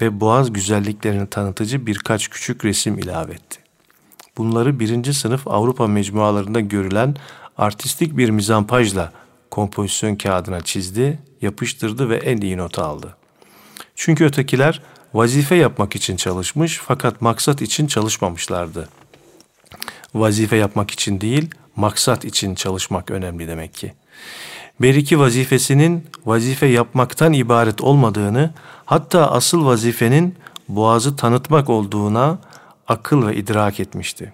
ve 0.00 0.20
boğaz 0.20 0.52
güzelliklerini 0.52 1.26
tanıtıcı 1.26 1.86
birkaç 1.86 2.28
küçük 2.28 2.64
resim 2.64 2.98
ilave 2.98 3.32
etti. 3.32 3.58
Bunları 4.36 4.80
birinci 4.80 5.14
sınıf 5.14 5.48
Avrupa 5.48 5.86
mecmualarında 5.86 6.60
görülen 6.60 7.16
artistik 7.58 8.16
bir 8.16 8.30
mizampajla 8.30 9.12
kompozisyon 9.56 10.16
kağıdına 10.16 10.60
çizdi, 10.60 11.18
yapıştırdı 11.42 12.08
ve 12.08 12.16
en 12.16 12.36
iyi 12.36 12.56
notu 12.56 12.82
aldı. 12.82 13.16
Çünkü 13.94 14.24
ötekiler 14.24 14.82
vazife 15.14 15.54
yapmak 15.54 15.96
için 15.96 16.16
çalışmış 16.16 16.80
fakat 16.84 17.20
maksat 17.20 17.62
için 17.62 17.86
çalışmamışlardı. 17.86 18.88
Vazife 20.14 20.56
yapmak 20.56 20.90
için 20.90 21.20
değil, 21.20 21.50
maksat 21.76 22.24
için 22.24 22.54
çalışmak 22.54 23.10
önemli 23.10 23.48
demek 23.48 23.74
ki. 23.74 23.94
Beriki 24.80 25.18
vazifesinin 25.18 26.06
vazife 26.26 26.66
yapmaktan 26.66 27.32
ibaret 27.32 27.80
olmadığını, 27.80 28.50
hatta 28.84 29.30
asıl 29.30 29.66
vazifenin 29.66 30.34
boğazı 30.68 31.16
tanıtmak 31.16 31.70
olduğuna 31.70 32.38
akıl 32.88 33.26
ve 33.26 33.36
idrak 33.36 33.80
etmişti. 33.80 34.32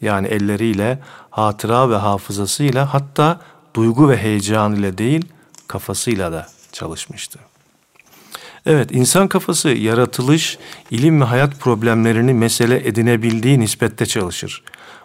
Yani 0.00 0.26
elleriyle, 0.26 0.98
hatıra 1.30 1.90
ve 1.90 1.96
hafızasıyla 1.96 2.94
hatta 2.94 3.40
duygu 3.74 4.08
ve 4.08 4.16
heyecan 4.16 4.76
ile 4.76 4.98
değil, 4.98 5.24
kafasıyla 5.68 6.32
da 6.32 6.46
çalışmıştı. 6.72 7.38
Evet, 8.66 8.90
insan 8.92 9.28
kafası 9.28 9.68
yaratılış, 9.68 10.58
ilim 10.90 11.20
ve 11.20 11.24
hayat 11.24 11.60
problemlerini 11.60 12.34
mesele 12.34 12.88
edinebildiği 12.88 13.60
nispette 13.60 14.06
çalışır. 14.06 14.62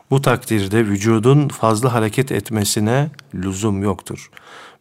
Bu 0.10 0.22
takdirde 0.22 0.86
vücudun 0.86 1.48
fazla 1.48 1.94
hareket 1.94 2.32
etmesine 2.32 3.10
lüzum 3.36 3.84
yoktur. 3.84 4.30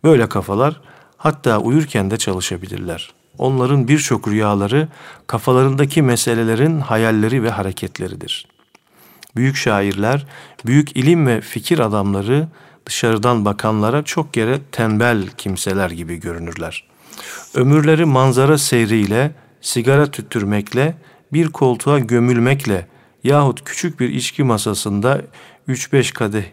Böyle 0.05 0.29
kafalar 0.29 0.81
hatta 1.16 1.59
uyurken 1.59 2.11
de 2.11 2.16
çalışabilirler. 2.16 3.12
Onların 3.38 3.88
birçok 3.88 4.29
rüyaları 4.29 4.88
kafalarındaki 5.27 6.03
meselelerin 6.03 6.81
hayalleri 6.81 7.42
ve 7.42 7.51
hareketleridir. 7.51 8.47
Büyük 9.37 9.57
şairler, 9.57 10.27
büyük 10.66 10.97
ilim 10.97 11.27
ve 11.27 11.40
fikir 11.40 11.79
adamları 11.79 12.49
dışarıdan 12.87 13.45
bakanlara 13.45 14.03
çok 14.03 14.35
kere 14.35 14.59
tembel 14.73 15.29
kimseler 15.29 15.90
gibi 15.90 16.16
görünürler. 16.16 16.85
Ömürleri 17.55 18.05
manzara 18.05 18.59
seyriyle, 18.59 19.35
sigara 19.61 20.11
tüttürmekle, 20.11 20.97
bir 21.33 21.49
koltuğa 21.49 21.99
gömülmekle 21.99 22.87
yahut 23.25 23.64
küçük 23.64 24.01
bir 24.01 24.09
içki 24.09 24.45
masasında 24.45 25.23
3-5 25.68 26.12
kadeh 26.12 26.45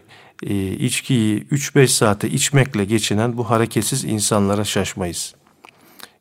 e, 0.42 0.70
içkiyi 0.70 1.44
3-5 1.44 1.86
saate 1.86 2.30
içmekle 2.30 2.84
geçinen 2.84 3.36
bu 3.36 3.50
hareketsiz 3.50 4.04
insanlara 4.04 4.64
şaşmayız. 4.64 5.34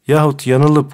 Yahut 0.07 0.47
yanılıp 0.47 0.93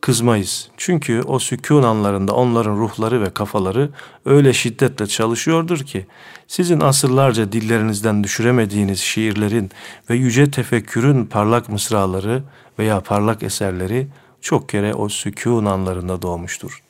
kızmayız. 0.00 0.68
Çünkü 0.76 1.22
o 1.22 1.38
sükun 1.38 1.82
anlarında 1.82 2.32
onların 2.32 2.76
ruhları 2.76 3.22
ve 3.22 3.30
kafaları 3.30 3.90
öyle 4.24 4.52
şiddetle 4.52 5.06
çalışıyordur 5.06 5.78
ki 5.78 6.06
sizin 6.48 6.80
asırlarca 6.80 7.52
dillerinizden 7.52 8.24
düşüremediğiniz 8.24 9.00
şiirlerin 9.00 9.70
ve 10.10 10.14
yüce 10.14 10.50
tefekkürün 10.50 11.26
parlak 11.26 11.68
mısraları 11.68 12.42
veya 12.78 13.00
parlak 13.00 13.42
eserleri 13.42 14.08
çok 14.40 14.68
kere 14.68 14.94
o 14.94 15.08
sükun 15.08 15.64
anlarında 15.64 16.22
doğmuştur. 16.22 16.82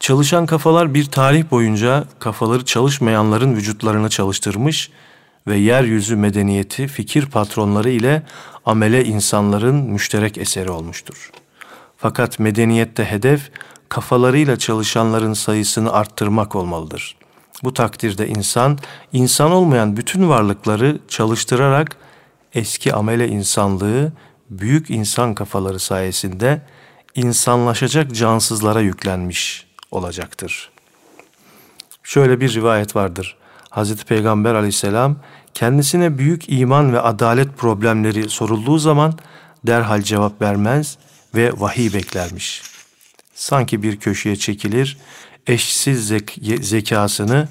Çalışan 0.00 0.46
kafalar 0.46 0.94
bir 0.94 1.04
tarih 1.04 1.50
boyunca 1.50 2.04
kafaları 2.18 2.64
çalışmayanların 2.64 3.56
vücutlarını 3.56 4.08
çalıştırmış 4.08 4.90
ve 5.46 5.56
yeryüzü 5.56 6.16
medeniyeti 6.16 6.86
fikir 6.88 7.26
patronları 7.26 7.90
ile 7.90 8.22
amele 8.64 9.04
insanların 9.04 9.74
müşterek 9.74 10.38
eseri 10.38 10.70
olmuştur. 10.70 11.30
Fakat 11.96 12.38
medeniyette 12.38 13.04
hedef 13.04 13.50
kafalarıyla 13.88 14.58
çalışanların 14.58 15.32
sayısını 15.32 15.92
arttırmak 15.92 16.54
olmalıdır. 16.54 17.16
Bu 17.64 17.74
takdirde 17.74 18.28
insan, 18.28 18.78
insan 19.12 19.50
olmayan 19.50 19.96
bütün 19.96 20.28
varlıkları 20.28 20.98
çalıştırarak 21.08 21.96
eski 22.54 22.94
amele 22.94 23.28
insanlığı 23.28 24.12
büyük 24.50 24.90
insan 24.90 25.34
kafaları 25.34 25.78
sayesinde 25.78 26.62
insanlaşacak 27.14 28.14
cansızlara 28.14 28.80
yüklenmiş 28.80 29.66
olacaktır. 29.90 30.70
Şöyle 32.02 32.40
bir 32.40 32.54
rivayet 32.54 32.96
vardır. 32.96 33.36
Hazreti 33.70 34.04
Peygamber 34.04 34.54
aleyhisselam 34.54 35.16
kendisine 35.54 36.18
büyük 36.18 36.48
iman 36.48 36.92
ve 36.92 37.00
adalet 37.00 37.58
problemleri 37.58 38.30
sorulduğu 38.30 38.78
zaman 38.78 39.18
derhal 39.66 40.02
cevap 40.02 40.42
vermez 40.42 40.98
ve 41.34 41.52
vahiy 41.56 41.94
beklermiş. 41.94 42.62
Sanki 43.34 43.82
bir 43.82 43.96
köşeye 43.96 44.36
çekilir, 44.36 44.98
eşsiz 45.46 46.12
zek- 46.12 46.64
zekasını 46.64 47.48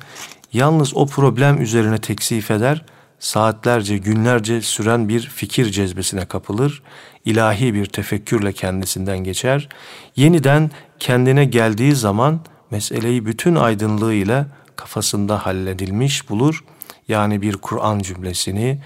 yalnız 0.53 0.95
o 0.95 1.07
problem 1.07 1.61
üzerine 1.61 1.97
teksif 1.97 2.51
eder, 2.51 2.85
saatlerce, 3.19 3.97
günlerce 3.97 4.61
süren 4.61 5.09
bir 5.09 5.21
fikir 5.21 5.65
cezbesine 5.65 6.25
kapılır, 6.25 6.83
ilahi 7.25 7.73
bir 7.73 7.85
tefekkürle 7.85 8.53
kendisinden 8.53 9.17
geçer, 9.19 9.69
yeniden 10.15 10.71
kendine 10.99 11.45
geldiği 11.45 11.95
zaman 11.95 12.39
meseleyi 12.71 13.25
bütün 13.25 13.55
aydınlığıyla 13.55 14.47
kafasında 14.75 15.45
halledilmiş 15.45 16.29
bulur. 16.29 16.63
Yani 17.07 17.41
bir 17.41 17.57
Kur'an 17.57 17.99
cümlesini, 17.99 18.81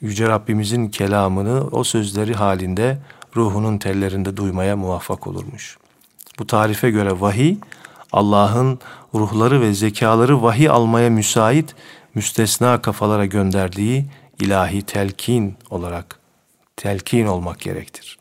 Yüce 0.00 0.28
Rabbimizin 0.28 0.88
kelamını 0.88 1.66
o 1.66 1.84
sözleri 1.84 2.34
halinde 2.34 2.98
ruhunun 3.36 3.78
tellerinde 3.78 4.36
duymaya 4.36 4.76
muvaffak 4.76 5.26
olurmuş. 5.26 5.78
Bu 6.38 6.46
tarife 6.46 6.90
göre 6.90 7.20
vahiy, 7.20 7.56
Allah'ın 8.12 8.78
ruhları 9.14 9.60
ve 9.60 9.74
zekaları 9.74 10.42
vahiy 10.42 10.68
almaya 10.68 11.10
müsait 11.10 11.74
müstesna 12.14 12.82
kafalara 12.82 13.26
gönderdiği 13.26 14.06
ilahi 14.40 14.82
telkin 14.82 15.56
olarak 15.70 16.20
telkin 16.76 17.26
olmak 17.26 17.60
gerektir. 17.60 18.18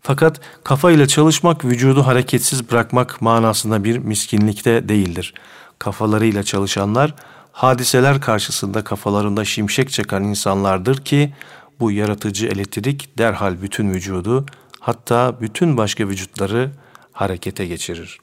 Fakat 0.00 0.40
kafa 0.64 0.90
ile 0.90 1.06
çalışmak 1.06 1.64
vücudu 1.64 2.06
hareketsiz 2.06 2.70
bırakmak 2.70 3.22
manasında 3.22 3.84
bir 3.84 3.98
miskinlikte 3.98 4.88
değildir. 4.88 5.34
Kafalarıyla 5.78 6.42
çalışanlar 6.42 7.14
hadiseler 7.52 8.20
karşısında 8.20 8.84
kafalarında 8.84 9.44
şimşek 9.44 9.90
çakan 9.90 10.24
insanlardır 10.24 11.04
ki 11.04 11.34
bu 11.80 11.92
yaratıcı 11.92 12.46
elektrik 12.46 13.18
derhal 13.18 13.62
bütün 13.62 13.90
vücudu 13.90 14.46
hatta 14.80 15.40
bütün 15.40 15.76
başka 15.76 16.08
vücutları 16.08 16.70
harekete 17.12 17.66
geçirir. 17.66 18.18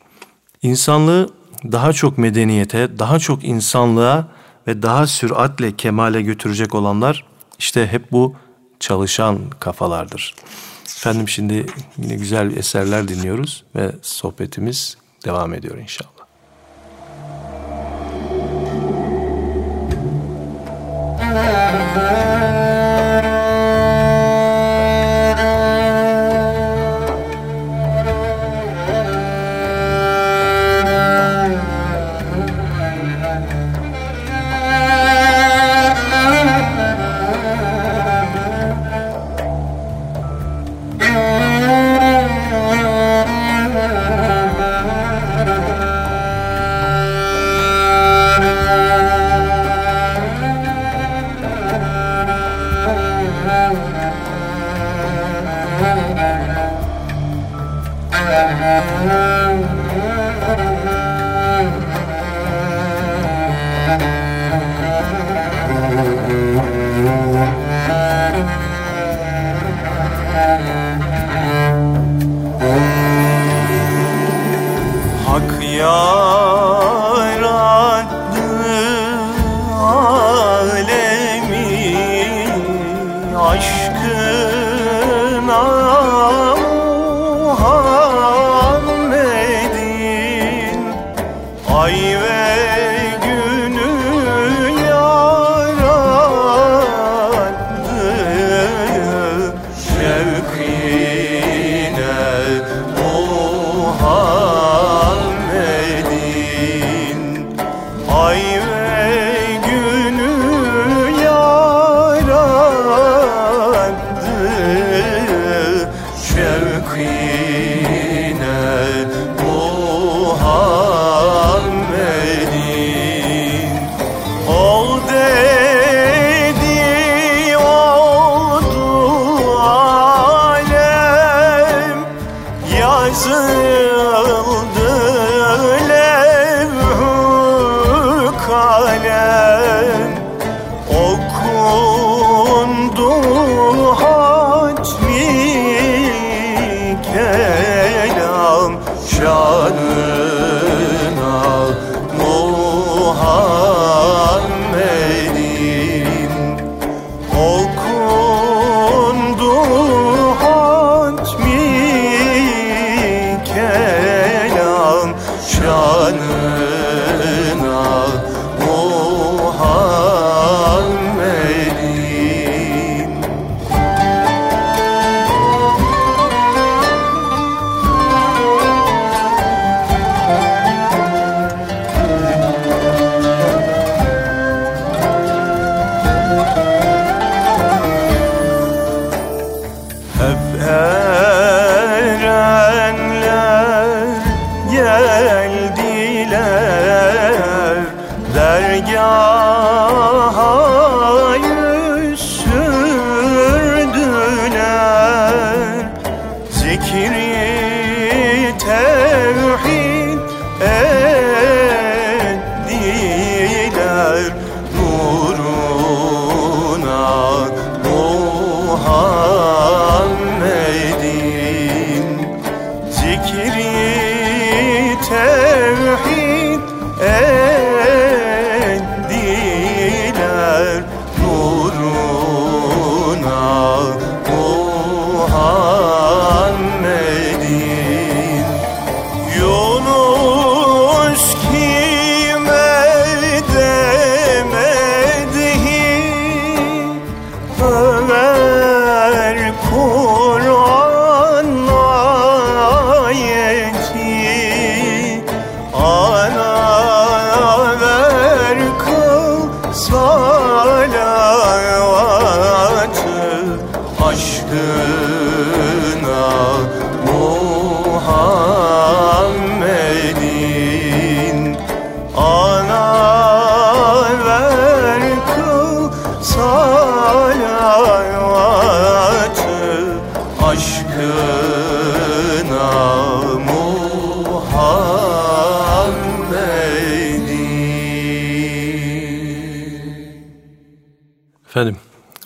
İnsanlığı 0.62 1.30
daha 1.63 1.93
çok 1.93 2.17
medeniyete, 2.17 3.00
daha 3.00 3.20
çok 3.20 3.43
insanlığa 3.43 4.28
ve 4.67 4.82
daha 4.82 5.08
süratle 5.08 5.76
kemale 5.76 6.22
götürecek 6.22 6.76
olanlar 6.76 7.26
işte 7.60 7.88
hep 7.88 8.12
bu 8.12 8.36
çalışan 8.80 9.39
kafalardır. 9.60 10.36
Efendim 10.98 11.30
şimdi 11.30 11.65
yine 11.98 12.15
güzel 12.15 12.58
eserler 12.58 13.08
dinliyoruz 13.08 13.63
ve 13.76 13.91
sohbetimiz 14.02 14.98
devam 15.26 15.54
ediyor 15.54 15.78
inşallah. 15.78 16.17
Thank. 21.98 22.37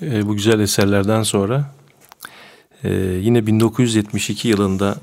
Güzel 0.01 0.59
eserlerden 0.59 1.23
sonra 1.23 1.65
e, 2.83 2.93
yine 3.21 3.47
1972 3.47 4.47
yılında 4.47 4.95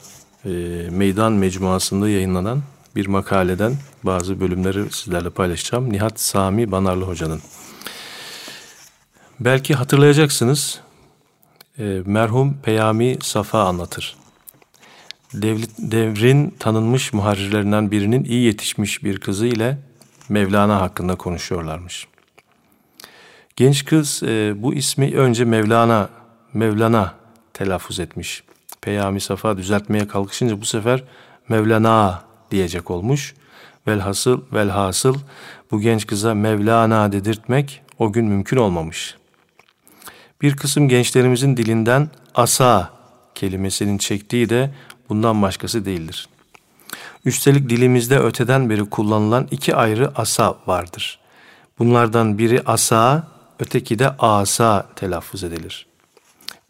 e, 0.44 0.50
Meydan 0.90 1.32
Mecmuası'nda 1.32 2.08
yayınlanan 2.08 2.62
bir 2.96 3.06
makaleden 3.06 3.74
bazı 4.02 4.40
bölümleri 4.40 4.92
sizlerle 4.92 5.30
paylaşacağım. 5.30 5.92
Nihat 5.92 6.20
Sami 6.20 6.72
Banarlı 6.72 7.04
Hoca'nın. 7.04 7.40
Belki 9.40 9.74
hatırlayacaksınız. 9.74 10.80
E, 11.78 12.02
merhum 12.06 12.58
Peyami 12.62 13.16
Safa 13.22 13.64
anlatır. 13.64 14.16
Devlet, 15.34 15.70
devrin 15.78 16.54
tanınmış 16.58 17.12
muharrirlerinden 17.12 17.90
birinin 17.90 18.24
iyi 18.24 18.44
yetişmiş 18.44 19.04
bir 19.04 19.20
kızı 19.20 19.46
ile 19.46 19.78
Mevlana 20.28 20.80
hakkında 20.80 21.14
konuşuyorlarmış. 21.14 22.06
Genç 23.58 23.84
kız 23.84 24.22
e, 24.22 24.54
bu 24.56 24.74
ismi 24.74 25.16
önce 25.16 25.44
Mevlana, 25.44 26.08
Mevlana 26.54 27.14
telaffuz 27.54 28.00
etmiş. 28.00 28.42
Peyami 28.80 29.20
Safa 29.20 29.56
düzeltmeye 29.56 30.08
kalkışınca 30.08 30.60
bu 30.60 30.64
sefer 30.64 31.04
Mevlana 31.48 32.22
diyecek 32.50 32.90
olmuş. 32.90 33.34
Velhasıl, 33.86 34.40
velhasıl 34.52 35.16
bu 35.70 35.80
genç 35.80 36.06
kıza 36.06 36.34
Mevlana 36.34 37.12
dedirtmek 37.12 37.82
o 37.98 38.12
gün 38.12 38.24
mümkün 38.24 38.56
olmamış. 38.56 39.16
Bir 40.42 40.56
kısım 40.56 40.88
gençlerimizin 40.88 41.56
dilinden 41.56 42.08
asa 42.34 42.90
kelimesinin 43.34 43.98
çektiği 43.98 44.48
de 44.48 44.70
bundan 45.08 45.42
başkası 45.42 45.84
değildir. 45.84 46.28
Üstelik 47.24 47.70
dilimizde 47.70 48.18
öteden 48.18 48.70
beri 48.70 48.90
kullanılan 48.90 49.48
iki 49.50 49.76
ayrı 49.76 50.12
asa 50.16 50.56
vardır. 50.66 51.18
Bunlardan 51.78 52.38
biri 52.38 52.62
asa, 52.66 53.37
öteki 53.60 53.98
de 53.98 54.10
asa 54.18 54.86
telaffuz 54.96 55.44
edilir. 55.44 55.86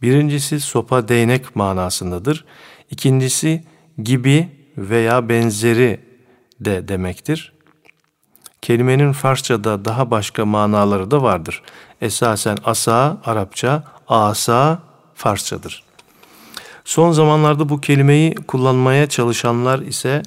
Birincisi 0.02 0.60
sopa 0.60 1.08
değnek 1.08 1.56
manasındadır. 1.56 2.44
İkincisi 2.90 3.64
gibi 4.02 4.48
veya 4.76 5.28
benzeri 5.28 6.00
de 6.60 6.88
demektir. 6.88 7.52
Kelimenin 8.62 9.12
Farsçada 9.12 9.84
daha 9.84 10.10
başka 10.10 10.46
manaları 10.46 11.10
da 11.10 11.22
vardır. 11.22 11.62
Esasen 12.00 12.58
asa 12.64 13.20
Arapça, 13.24 13.84
asa 14.08 14.82
Farsçadır. 15.14 15.84
Son 16.84 17.12
zamanlarda 17.12 17.68
bu 17.68 17.80
kelimeyi 17.80 18.34
kullanmaya 18.34 19.08
çalışanlar 19.08 19.78
ise 19.78 20.22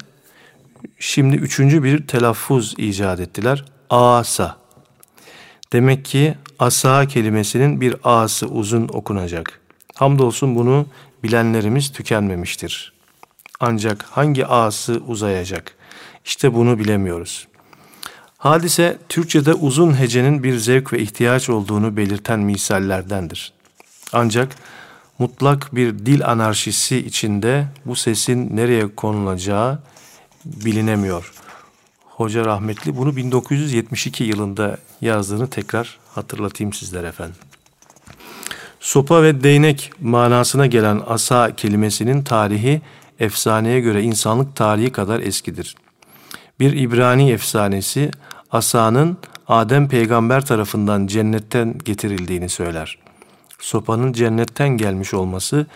şimdi 0.98 1.36
üçüncü 1.36 1.82
bir 1.82 2.06
telaffuz 2.06 2.74
icat 2.78 3.20
ettiler. 3.20 3.64
Asa. 3.90 4.61
Demek 5.72 6.04
ki 6.04 6.34
asa 6.58 7.06
kelimesinin 7.06 7.80
bir 7.80 7.96
a'sı 8.04 8.46
uzun 8.46 8.88
okunacak. 8.88 9.60
Hamdolsun 9.94 10.56
bunu 10.56 10.86
bilenlerimiz 11.22 11.92
tükenmemiştir. 11.92 12.92
Ancak 13.60 14.02
hangi 14.02 14.46
a'sı 14.46 15.02
uzayacak? 15.06 15.74
İşte 16.24 16.54
bunu 16.54 16.78
bilemiyoruz. 16.78 17.48
Hadise 18.38 18.98
Türkçe'de 19.08 19.54
uzun 19.54 19.98
hecenin 20.00 20.42
bir 20.42 20.56
zevk 20.56 20.92
ve 20.92 20.98
ihtiyaç 20.98 21.50
olduğunu 21.50 21.96
belirten 21.96 22.40
misallerdendir. 22.40 23.52
Ancak 24.12 24.56
mutlak 25.18 25.74
bir 25.74 25.98
dil 25.98 26.26
anarşisi 26.26 26.96
içinde 26.96 27.66
bu 27.84 27.96
sesin 27.96 28.56
nereye 28.56 28.94
konulacağı 28.96 29.78
bilinemiyor. 30.44 31.32
Hoca 32.22 32.44
rahmetli 32.44 32.96
bunu 32.96 33.16
1972 33.16 34.24
yılında 34.24 34.78
yazdığını 35.00 35.50
tekrar 35.50 35.98
hatırlatayım 36.14 36.72
sizlere 36.72 37.06
efendim. 37.06 37.36
Sopa 38.80 39.22
ve 39.22 39.42
değnek 39.42 39.92
manasına 40.00 40.66
gelen 40.66 41.02
asa 41.06 41.56
kelimesinin 41.56 42.22
tarihi 42.22 42.82
efsaneye 43.20 43.80
göre 43.80 44.02
insanlık 44.02 44.56
tarihi 44.56 44.92
kadar 44.92 45.20
eskidir. 45.20 45.76
Bir 46.60 46.72
İbrani 46.72 47.30
efsanesi 47.30 48.10
asanın 48.50 49.16
Adem 49.48 49.88
peygamber 49.88 50.46
tarafından 50.46 51.06
cennetten 51.06 51.78
getirildiğini 51.84 52.48
söyler. 52.48 52.98
Sopanın 53.58 54.12
cennetten 54.12 54.68
gelmiş 54.68 55.14
olması 55.14 55.66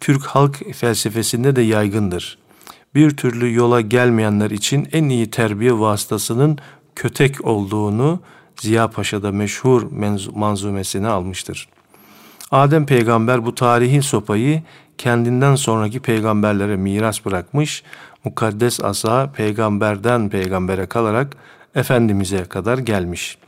Türk 0.00 0.26
halk 0.26 0.74
felsefesinde 0.74 1.56
de 1.56 1.62
yaygındır 1.62 2.38
bir 2.94 3.16
türlü 3.16 3.54
yola 3.54 3.80
gelmeyenler 3.80 4.50
için 4.50 4.88
en 4.92 5.08
iyi 5.08 5.30
terbiye 5.30 5.78
vasıtasının 5.78 6.58
kötek 6.96 7.46
olduğunu 7.46 8.20
Ziya 8.60 8.88
Paşa'da 8.88 9.32
meşhur 9.32 9.82
manzumesine 10.34 11.08
almıştır. 11.08 11.68
Adem 12.50 12.86
peygamber 12.86 13.46
bu 13.46 13.54
tarihi 13.54 14.02
sopayı 14.02 14.62
kendinden 14.98 15.54
sonraki 15.54 16.00
peygamberlere 16.00 16.76
miras 16.76 17.24
bırakmış, 17.24 17.82
mukaddes 18.24 18.84
asa 18.84 19.32
peygamberden 19.32 20.28
peygambere 20.28 20.86
kalarak 20.86 21.36
Efendimiz'e 21.74 22.44
kadar 22.44 22.78
gelmiş. 22.78 23.38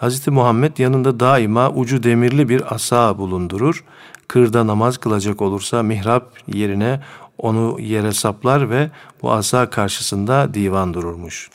Hz. 0.00 0.28
Muhammed 0.28 0.78
yanında 0.78 1.20
daima 1.20 1.70
ucu 1.70 2.02
demirli 2.02 2.48
bir 2.48 2.74
asa 2.74 3.18
bulundurur. 3.18 3.84
Kırda 4.28 4.66
namaz 4.66 4.98
kılacak 4.98 5.42
olursa 5.42 5.82
mihrap 5.82 6.32
yerine 6.46 7.00
onu 7.38 7.80
yere 7.80 8.12
saplar 8.12 8.70
ve 8.70 8.90
bu 9.22 9.32
asa 9.32 9.70
karşısında 9.70 10.54
divan 10.54 10.94
dururmuş. 10.94 11.50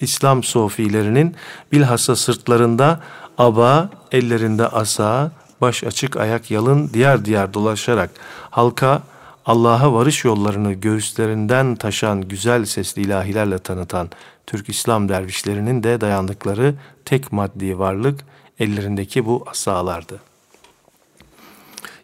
İslam 0.00 0.42
sofilerinin 0.42 1.36
bilhassa 1.72 2.16
sırtlarında 2.16 3.00
aba, 3.38 3.90
ellerinde 4.12 4.66
asa, 4.66 5.32
baş 5.60 5.84
açık 5.84 6.16
ayak 6.16 6.50
yalın 6.50 6.90
diğer 6.92 7.24
diğer 7.24 7.54
dolaşarak 7.54 8.10
halka 8.50 9.02
Allah'a 9.46 9.92
varış 9.92 10.24
yollarını 10.24 10.72
göğüslerinden 10.72 11.76
taşan 11.76 12.20
güzel 12.20 12.64
sesli 12.64 13.02
ilahilerle 13.02 13.58
tanıtan 13.58 14.10
Türk 14.46 14.68
İslam 14.68 15.08
dervişlerinin 15.08 15.82
de 15.82 16.00
dayandıkları 16.00 16.74
tek 17.04 17.32
maddi 17.32 17.78
varlık 17.78 18.20
ellerindeki 18.58 19.26
bu 19.26 19.44
asalardı. 19.46 20.27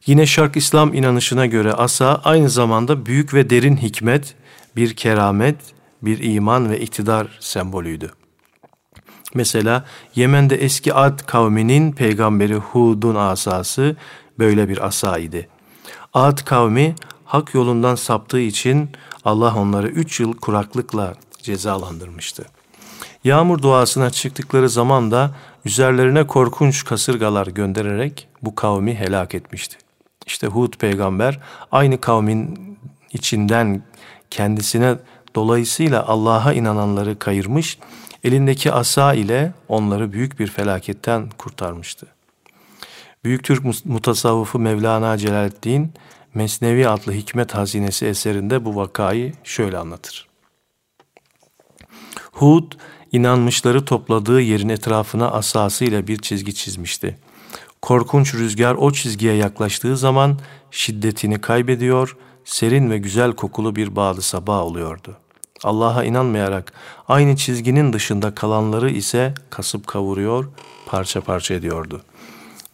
Yine 0.06 0.26
Şark 0.26 0.56
İslam 0.56 0.94
inanışına 0.94 1.46
göre 1.46 1.72
asa 1.72 2.20
aynı 2.24 2.50
zamanda 2.50 3.06
büyük 3.06 3.34
ve 3.34 3.50
derin 3.50 3.76
hikmet, 3.76 4.34
bir 4.76 4.96
keramet, 4.96 5.56
bir 6.02 6.34
iman 6.34 6.70
ve 6.70 6.80
iktidar 6.80 7.38
sembolüydü. 7.40 8.10
Mesela 9.34 9.84
Yemen'de 10.14 10.56
eski 10.56 10.94
Ad 10.94 11.26
kavminin 11.26 11.92
peygamberi 11.92 12.54
Hud'un 12.54 13.14
asası 13.14 13.96
böyle 14.38 14.68
bir 14.68 14.86
asa 14.86 15.18
idi. 15.18 15.48
Ad 16.14 16.44
kavmi 16.44 16.94
hak 17.24 17.54
yolundan 17.54 17.94
saptığı 17.94 18.40
için 18.40 18.90
Allah 19.24 19.54
onları 19.56 19.88
üç 19.88 20.20
yıl 20.20 20.32
kuraklıkla 20.32 21.14
cezalandırmıştı. 21.42 22.44
Yağmur 23.24 23.62
duasına 23.62 24.10
çıktıkları 24.10 24.68
zaman 24.68 25.10
da 25.10 25.30
üzerlerine 25.64 26.26
korkunç 26.26 26.84
kasırgalar 26.84 27.46
göndererek 27.46 28.28
bu 28.42 28.54
kavmi 28.54 28.94
helak 28.94 29.34
etmişti. 29.34 29.83
İşte 30.26 30.46
Hud 30.46 30.74
peygamber 30.74 31.40
aynı 31.72 32.00
kavmin 32.00 32.58
içinden 33.12 33.82
kendisine 34.30 34.96
dolayısıyla 35.34 36.06
Allah'a 36.06 36.52
inananları 36.52 37.18
kayırmış, 37.18 37.78
elindeki 38.24 38.72
asa 38.72 39.14
ile 39.14 39.52
onları 39.68 40.12
büyük 40.12 40.38
bir 40.38 40.46
felaketten 40.46 41.30
kurtarmıştı. 41.38 42.06
Büyük 43.24 43.44
Türk 43.44 43.84
mutasavvufu 43.84 44.58
Mevlana 44.58 45.18
Celaleddin 45.18 45.92
Mesnevi 46.34 46.88
adlı 46.88 47.12
Hikmet 47.12 47.54
Hazinesi 47.54 48.06
eserinde 48.06 48.64
bu 48.64 48.76
vakayı 48.76 49.32
şöyle 49.44 49.78
anlatır. 49.78 50.28
Hud 52.32 52.72
inanmışları 53.12 53.84
topladığı 53.84 54.40
yerin 54.40 54.68
etrafına 54.68 55.30
asasıyla 55.30 56.06
bir 56.06 56.18
çizgi 56.18 56.54
çizmişti. 56.54 57.18
Korkunç 57.84 58.34
rüzgar 58.34 58.74
o 58.74 58.92
çizgiye 58.92 59.34
yaklaştığı 59.34 59.96
zaman 59.96 60.38
şiddetini 60.70 61.40
kaybediyor, 61.40 62.16
serin 62.44 62.90
ve 62.90 62.98
güzel 62.98 63.32
kokulu 63.32 63.76
bir 63.76 63.96
bağlı 63.96 64.22
sabah 64.22 64.60
oluyordu. 64.60 65.16
Allah'a 65.64 66.04
inanmayarak 66.04 66.72
aynı 67.08 67.36
çizginin 67.36 67.92
dışında 67.92 68.34
kalanları 68.34 68.90
ise 68.90 69.34
kasıp 69.50 69.86
kavuruyor, 69.86 70.48
parça 70.86 71.20
parça 71.20 71.54
ediyordu. 71.54 72.02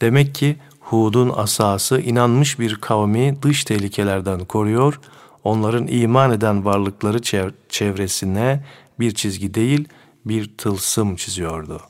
Demek 0.01 0.35
ki 0.35 0.57
Hud'un 0.81 1.33
asası 1.37 2.01
inanmış 2.01 2.59
bir 2.59 2.75
kavmi 2.75 3.43
dış 3.43 3.65
tehlikelerden 3.65 4.45
koruyor, 4.45 5.01
onların 5.45 5.87
iman 5.87 6.33
eden 6.33 6.65
varlıkları 6.65 7.23
çevresine 7.69 8.65
bir 9.01 9.15
çizgi 9.15 9.55
değil, 9.55 9.89
bir 10.25 10.57
tılsım 10.59 11.17
çiziyordu. 11.17 11.90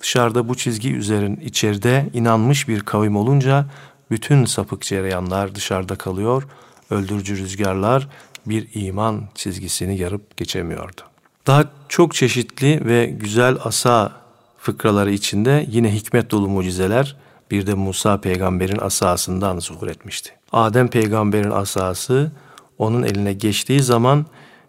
Dışarıda 0.00 0.48
bu 0.48 0.54
çizgi 0.54 0.94
üzerin 0.94 1.36
içeride 1.36 2.10
inanmış 2.12 2.68
bir 2.68 2.80
kavim 2.80 3.16
olunca 3.16 3.66
bütün 4.10 4.44
sapık 4.44 4.82
cereyanlar 4.82 5.54
dışarıda 5.54 5.96
kalıyor, 5.96 6.42
öldürücü 6.90 7.36
rüzgarlar 7.36 8.08
bir 8.46 8.68
iman 8.74 9.22
çizgisini 9.34 9.98
yarıp 9.98 10.36
geçemiyordu. 10.36 11.00
Daha 11.46 11.64
çok 11.88 12.14
çeşitli 12.14 12.86
ve 12.86 13.06
güzel 13.06 13.56
asa 13.64 14.12
fıkraları 14.58 15.12
içinde 15.12 15.66
yine 15.70 15.94
hikmet 15.94 16.30
dolu 16.30 16.48
mucizeler 16.48 17.16
bir 17.50 17.66
de 17.66 17.74
Musa 17.74 18.20
peygamberin 18.20 18.78
asasından 18.78 19.58
zuhur 19.58 19.88
etmişti. 19.88 20.30
Adem 20.52 20.88
peygamberin 20.88 21.50
asası 21.50 22.32
onun 22.78 23.02
eline 23.02 23.32
geçtiği 23.32 23.82
zaman 23.82 24.26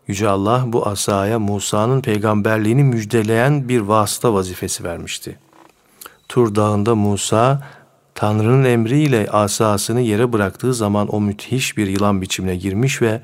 Yüce 0.08 0.30
Allah 0.30 0.64
bu 0.68 0.88
asaya 0.88 1.40
Musa'nın 1.40 2.02
peygamberliğini 2.02 2.84
müjdeleyen 2.84 3.70
bir 3.70 3.80
vasıta 3.80 4.34
vazifesi 4.34 4.84
vermişti. 4.84 5.40
Tur 6.30 6.56
dağında 6.56 6.96
Musa 6.96 7.68
Tanrı'nın 8.16 8.64
emriyle 8.64 9.30
asasını 9.32 10.02
yere 10.02 10.34
bıraktığı 10.34 10.74
zaman 10.74 11.08
o 11.08 11.22
müthiş 11.22 11.78
bir 11.78 11.88
yılan 11.88 12.22
biçimine 12.22 12.56
girmiş 12.56 13.02
ve 13.02 13.22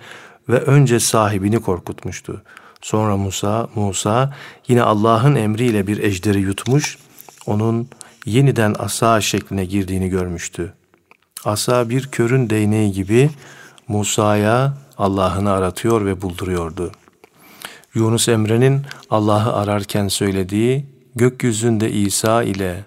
ve 0.49 0.59
önce 0.59 0.99
sahibini 0.99 1.61
korkutmuştu. 1.61 2.41
Sonra 2.81 3.17
Musa, 3.17 3.67
Musa 3.75 4.33
yine 4.67 4.83
Allah'ın 4.83 5.35
emriyle 5.35 5.87
bir 5.87 6.03
ejderi 6.03 6.39
yutmuş, 6.39 6.97
onun 7.45 7.87
yeniden 8.25 8.75
asa 8.79 9.21
şekline 9.21 9.65
girdiğini 9.65 10.09
görmüştü. 10.09 10.73
Asa 11.45 11.89
bir 11.89 12.07
körün 12.07 12.49
değneği 12.49 12.91
gibi 12.91 13.29
Musa'ya 13.87 14.73
Allah'ını 14.97 15.51
aratıyor 15.51 16.05
ve 16.05 16.21
bulduruyordu. 16.21 16.91
Yunus 17.93 18.29
Emre'nin 18.29 18.81
Allah'ı 19.09 19.53
ararken 19.53 20.07
söylediği 20.07 20.85
gökyüzünde 21.15 21.91
İsa 21.91 22.43
ile, 22.43 22.83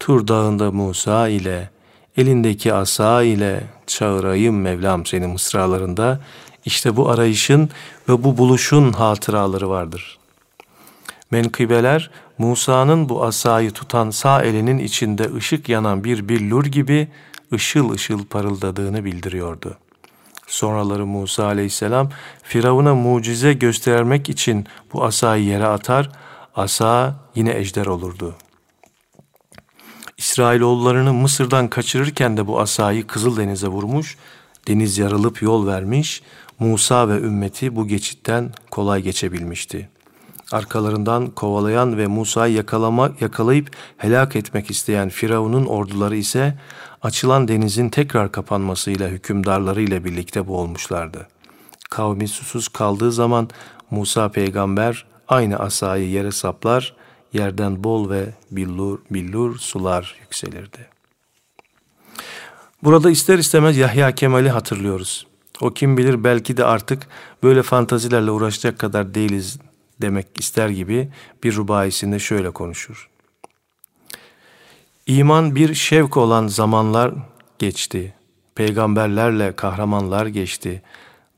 Tur 0.00 0.28
dağında 0.28 0.72
Musa 0.72 1.28
ile, 1.28 1.70
elindeki 2.16 2.74
asa 2.74 3.22
ile 3.22 3.62
çağırayım 3.86 4.60
Mevlam 4.60 5.06
seni 5.06 5.26
mısralarında 5.26 6.20
işte 6.64 6.96
bu 6.96 7.10
arayışın 7.10 7.70
ve 8.08 8.24
bu 8.24 8.38
buluşun 8.38 8.92
hatıraları 8.92 9.70
vardır. 9.70 10.18
Menkıbeler 11.30 12.10
Musa'nın 12.38 13.08
bu 13.08 13.24
asayı 13.24 13.70
tutan 13.70 14.10
sağ 14.10 14.42
elinin 14.42 14.78
içinde 14.78 15.34
ışık 15.34 15.68
yanan 15.68 16.04
bir 16.04 16.28
billur 16.28 16.64
gibi 16.64 17.08
ışıl 17.52 17.90
ışıl 17.90 18.24
parıldadığını 18.24 19.04
bildiriyordu. 19.04 19.78
Sonraları 20.48 21.06
Musa 21.06 21.44
aleyhisselam 21.44 22.10
Firavun'a 22.42 22.94
mucize 22.94 23.52
göstermek 23.52 24.28
için 24.28 24.66
bu 24.92 25.04
asayı 25.04 25.44
yere 25.44 25.66
atar, 25.66 26.10
asa 26.54 27.16
yine 27.34 27.50
ejder 27.58 27.86
olurdu. 27.86 28.34
İsrailoğullarını 30.18 31.12
Mısır'dan 31.12 31.68
kaçırırken 31.68 32.36
de 32.36 32.46
bu 32.46 32.60
asayı 32.60 33.06
Kızıldeniz'e 33.06 33.68
vurmuş, 33.68 34.16
deniz 34.68 34.98
yarılıp 34.98 35.42
yol 35.42 35.66
vermiş, 35.66 36.22
Musa 36.58 37.08
ve 37.08 37.18
ümmeti 37.18 37.76
bu 37.76 37.86
geçitten 37.86 38.52
kolay 38.70 39.02
geçebilmişti. 39.02 39.88
Arkalarından 40.52 41.26
kovalayan 41.26 41.98
ve 41.98 42.06
Musa'yı 42.06 42.54
yakalama, 42.54 43.10
yakalayıp 43.20 43.70
helak 43.96 44.36
etmek 44.36 44.70
isteyen 44.70 45.08
Firavun'un 45.08 45.66
orduları 45.66 46.16
ise 46.16 46.58
açılan 47.02 47.48
denizin 47.48 47.88
tekrar 47.88 48.32
kapanmasıyla 48.32 49.08
hükümdarlarıyla 49.08 50.04
birlikte 50.04 50.48
boğulmuşlardı. 50.48 51.28
Kavmi 51.90 52.28
susuz 52.28 52.68
kaldığı 52.68 53.12
zaman 53.12 53.48
Musa 53.90 54.28
peygamber 54.28 55.06
aynı 55.28 55.58
asayı 55.58 56.08
yere 56.08 56.32
saplar, 56.32 56.94
yerden 57.32 57.84
bol 57.84 58.10
ve 58.10 58.26
billur, 58.50 58.98
billur 59.10 59.58
sular 59.58 60.16
yükselirdi. 60.20 60.88
Burada 62.82 63.10
ister 63.10 63.38
istemez 63.38 63.76
Yahya 63.76 64.14
Kemal'i 64.14 64.50
hatırlıyoruz. 64.50 65.26
O 65.60 65.74
kim 65.74 65.96
bilir 65.96 66.24
belki 66.24 66.56
de 66.56 66.64
artık 66.64 67.06
böyle 67.42 67.62
fantazilerle 67.62 68.30
uğraşacak 68.30 68.78
kadar 68.78 69.14
değiliz 69.14 69.58
demek 70.00 70.26
ister 70.38 70.68
gibi 70.68 71.08
bir 71.44 71.56
rubayisinde 71.56 72.18
şöyle 72.18 72.50
konuşur. 72.50 73.08
İman 75.08 75.54
bir 75.54 75.74
şevk 75.74 76.16
olan 76.16 76.46
zamanlar 76.46 77.14
geçti. 77.58 78.14
Peygamberlerle 78.54 79.56
kahramanlar 79.56 80.26
geçti. 80.26 80.82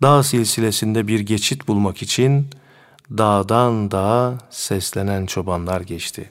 Dağ 0.02 0.22
silsilesinde 0.22 1.06
bir 1.06 1.20
geçit 1.20 1.68
bulmak 1.68 2.02
için 2.02 2.46
dağdan 3.10 3.90
dağa 3.90 4.38
seslenen 4.50 5.26
çobanlar 5.26 5.80
geçti. 5.80 6.30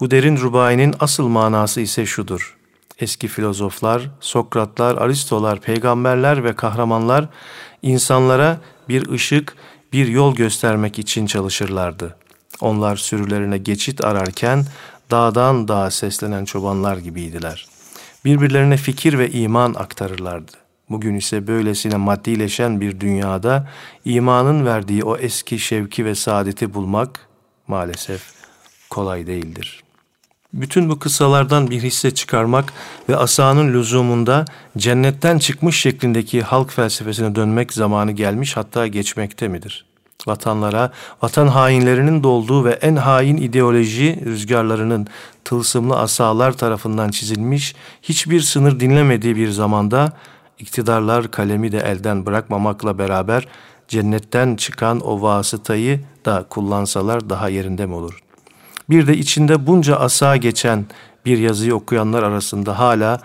Bu 0.00 0.10
derin 0.10 0.36
rubayinin 0.36 0.94
asıl 1.00 1.28
manası 1.28 1.80
ise 1.80 2.06
şudur. 2.06 2.56
Eski 2.98 3.28
filozoflar, 3.28 4.10
Sokratlar, 4.20 4.96
Aristolar, 4.96 5.60
peygamberler 5.60 6.44
ve 6.44 6.54
kahramanlar 6.54 7.28
insanlara 7.82 8.60
bir 8.88 9.10
ışık, 9.10 9.56
bir 9.92 10.06
yol 10.06 10.34
göstermek 10.34 10.98
için 10.98 11.26
çalışırlardı. 11.26 12.16
Onlar 12.60 12.96
sürülerine 12.96 13.58
geçit 13.58 14.04
ararken 14.04 14.64
dağdan 15.10 15.68
dağa 15.68 15.90
seslenen 15.90 16.44
çobanlar 16.44 16.96
gibiydiler. 16.96 17.66
Birbirlerine 18.24 18.76
fikir 18.76 19.18
ve 19.18 19.30
iman 19.30 19.74
aktarırlardı. 19.74 20.52
Bugün 20.90 21.14
ise 21.14 21.46
böylesine 21.46 21.96
maddileşen 21.96 22.80
bir 22.80 23.00
dünyada 23.00 23.68
imanın 24.04 24.66
verdiği 24.66 25.04
o 25.04 25.16
eski 25.16 25.58
şevki 25.58 26.04
ve 26.04 26.14
saadeti 26.14 26.74
bulmak 26.74 27.28
maalesef 27.68 28.22
kolay 28.90 29.26
değildir. 29.26 29.82
Bütün 30.52 30.88
bu 30.88 30.98
kıssalardan 30.98 31.70
bir 31.70 31.82
hisse 31.82 32.14
çıkarmak 32.14 32.72
ve 33.08 33.16
asanın 33.16 33.74
lüzumunda 33.74 34.44
cennetten 34.76 35.38
çıkmış 35.38 35.80
şeklindeki 35.80 36.42
halk 36.42 36.72
felsefesine 36.72 37.34
dönmek 37.34 37.72
zamanı 37.72 38.12
gelmiş 38.12 38.56
hatta 38.56 38.86
geçmekte 38.86 39.48
midir? 39.48 39.86
Vatanlara, 40.26 40.92
vatan 41.22 41.46
hainlerinin 41.46 42.22
dolduğu 42.22 42.64
ve 42.64 42.70
en 42.72 42.96
hain 42.96 43.36
ideoloji 43.36 44.20
rüzgarlarının 44.24 45.06
tılsımlı 45.44 45.98
asalar 45.98 46.52
tarafından 46.52 47.10
çizilmiş, 47.10 47.74
hiçbir 48.02 48.40
sınır 48.40 48.80
dinlemediği 48.80 49.36
bir 49.36 49.50
zamanda 49.50 50.12
iktidarlar 50.58 51.30
kalemi 51.30 51.72
de 51.72 51.78
elden 51.78 52.26
bırakmamakla 52.26 52.98
beraber 52.98 53.48
cennetten 53.88 54.56
çıkan 54.56 55.00
o 55.00 55.22
vasıtayı 55.22 56.00
da 56.24 56.46
kullansalar 56.50 57.30
daha 57.30 57.48
yerinde 57.48 57.86
mi 57.86 57.94
olur? 57.94 58.22
Bir 58.90 59.06
de 59.06 59.16
içinde 59.16 59.66
bunca 59.66 59.96
asa 59.96 60.36
geçen 60.36 60.86
bir 61.24 61.38
yazıyı 61.38 61.74
okuyanlar 61.74 62.22
arasında 62.22 62.78
hala 62.78 63.20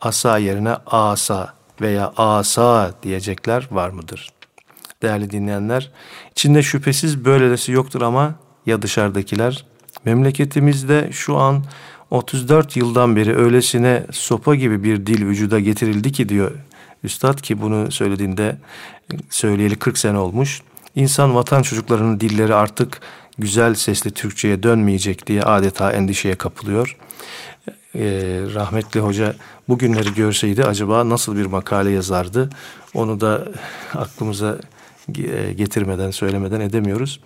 asa 0.00 0.38
yerine 0.38 0.76
asa 0.86 1.54
veya 1.80 2.12
asa 2.16 2.92
diyecekler 3.02 3.68
var 3.70 3.90
mıdır? 3.90 4.28
Değerli 5.02 5.30
dinleyenler, 5.30 5.90
içinde 6.38 6.62
şüphesiz 6.62 7.24
böylesi 7.24 7.72
yoktur 7.72 8.02
ama 8.02 8.34
ya 8.66 8.82
dışarıdakiler? 8.82 9.66
Memleketimizde 10.04 11.08
şu 11.12 11.36
an 11.36 11.64
34 12.10 12.76
yıldan 12.76 13.16
beri 13.16 13.36
öylesine 13.36 14.06
sopa 14.12 14.54
gibi 14.54 14.82
bir 14.82 15.06
dil 15.06 15.26
vücuda 15.26 15.60
getirildi 15.60 16.12
ki 16.12 16.28
diyor 16.28 16.50
Üstad 17.04 17.40
ki 17.40 17.62
bunu 17.62 17.92
söylediğinde 17.92 18.58
söyleyeli 19.30 19.76
40 19.76 19.98
sene 19.98 20.18
olmuş. 20.18 20.62
İnsan 20.94 21.34
vatan 21.34 21.62
çocuklarının 21.62 22.20
dilleri 22.20 22.54
artık 22.54 23.00
güzel 23.38 23.74
sesli 23.74 24.10
Türkçe'ye 24.10 24.62
dönmeyecek 24.62 25.26
diye 25.26 25.42
adeta 25.42 25.92
endişeye 25.92 26.34
kapılıyor. 26.34 26.96
Ee, 27.94 28.00
rahmetli 28.54 29.00
hoca 29.00 29.34
bugünleri 29.68 30.14
görseydi 30.14 30.64
acaba 30.64 31.08
nasıl 31.08 31.36
bir 31.36 31.46
makale 31.46 31.90
yazardı? 31.90 32.50
Onu 32.94 33.20
da 33.20 33.44
aklımıza 33.94 34.58
getirmeden, 35.56 36.10
söylemeden 36.10 36.60
edemiyoruz. 36.60 37.20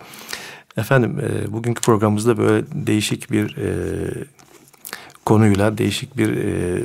Efendim 0.77 1.21
e, 1.21 1.53
bugünkü 1.53 1.81
programımızda 1.81 2.39
böyle 2.39 2.67
değişik 2.73 3.31
bir 3.31 3.57
e, 3.57 3.69
konuyla, 5.25 5.79
değişik 5.79 6.17
bir 6.17 6.37
e, 6.37 6.81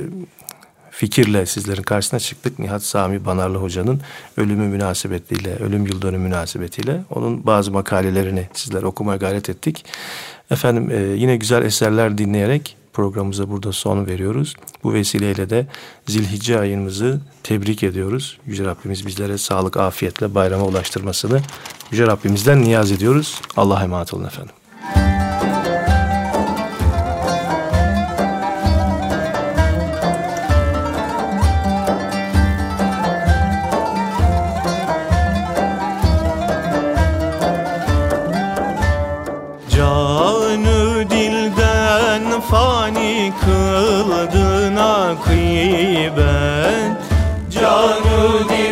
fikirle 0.90 1.46
sizlerin 1.46 1.82
karşısına 1.82 2.20
çıktık. 2.20 2.58
Nihat 2.58 2.82
Sami 2.82 3.24
Banarlı 3.24 3.58
Hoca'nın 3.58 4.00
ölümü 4.36 4.68
münasebetiyle, 4.68 5.56
ölüm 5.56 5.86
yıl 5.86 6.02
dönümü 6.02 6.24
münasebetiyle 6.24 7.00
onun 7.10 7.46
bazı 7.46 7.72
makalelerini 7.72 8.48
sizlere 8.52 8.86
okumaya 8.86 9.16
gayret 9.16 9.50
ettik. 9.50 9.84
Efendim 10.50 10.90
e, 10.90 10.96
yine 10.96 11.36
güzel 11.36 11.62
eserler 11.62 12.18
dinleyerek 12.18 12.76
programımıza 12.98 13.50
burada 13.50 13.72
son 13.72 14.06
veriyoruz. 14.06 14.54
Bu 14.84 14.92
vesileyle 14.92 15.50
de 15.50 15.66
Zilhicce 16.06 16.60
ayımızı 16.60 17.20
tebrik 17.42 17.82
ediyoruz. 17.82 18.38
Yüce 18.46 18.64
Rabbimiz 18.64 19.06
bizlere 19.06 19.38
sağlık, 19.38 19.76
afiyetle 19.76 20.34
bayrama 20.34 20.64
ulaştırmasını 20.64 21.40
Yüce 21.90 22.06
Rabbimizden 22.06 22.62
niyaz 22.62 22.92
ediyoruz. 22.92 23.40
Allah'a 23.56 23.82
emanet 23.82 24.14
olun 24.14 24.24
efendim. 24.24 24.54
kıldın 43.44 44.76
akıbet 44.76 46.18
Canı 47.50 48.48
dil 48.48 48.67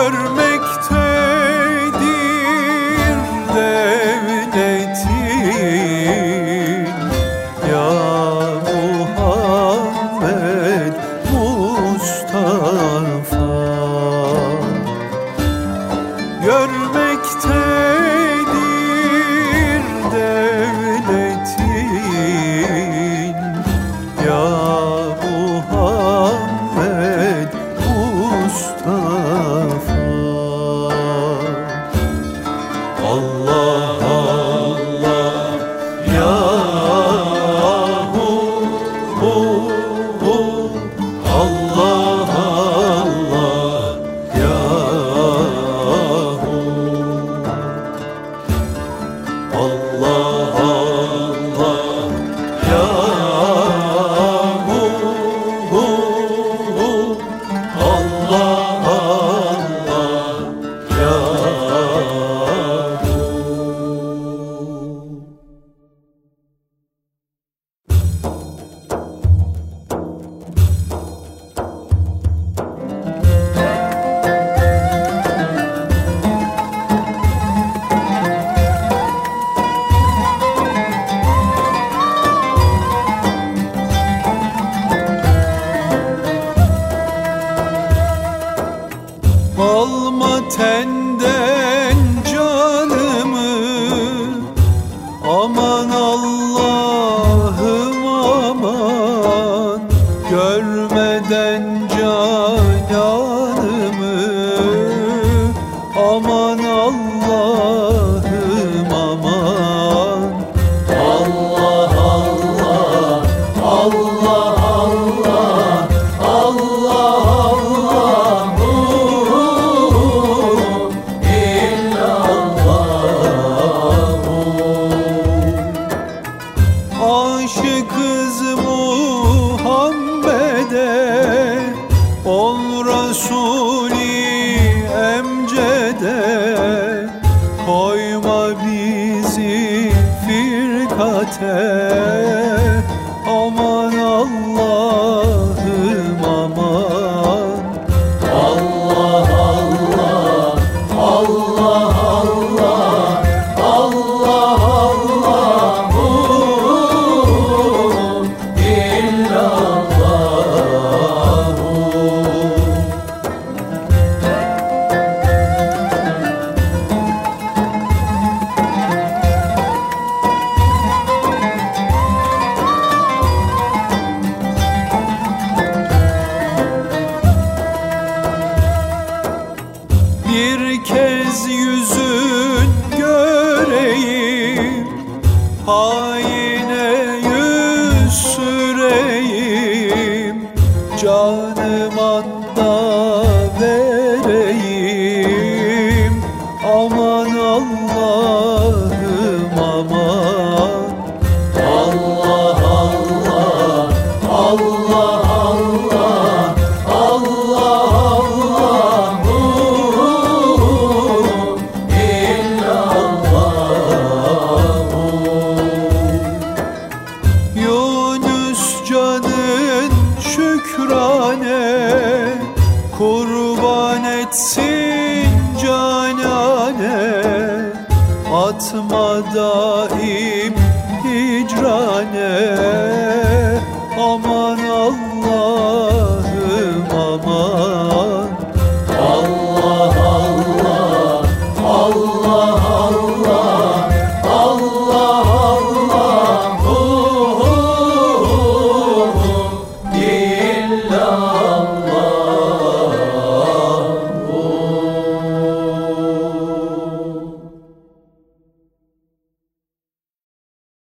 Yeah. 0.00 0.29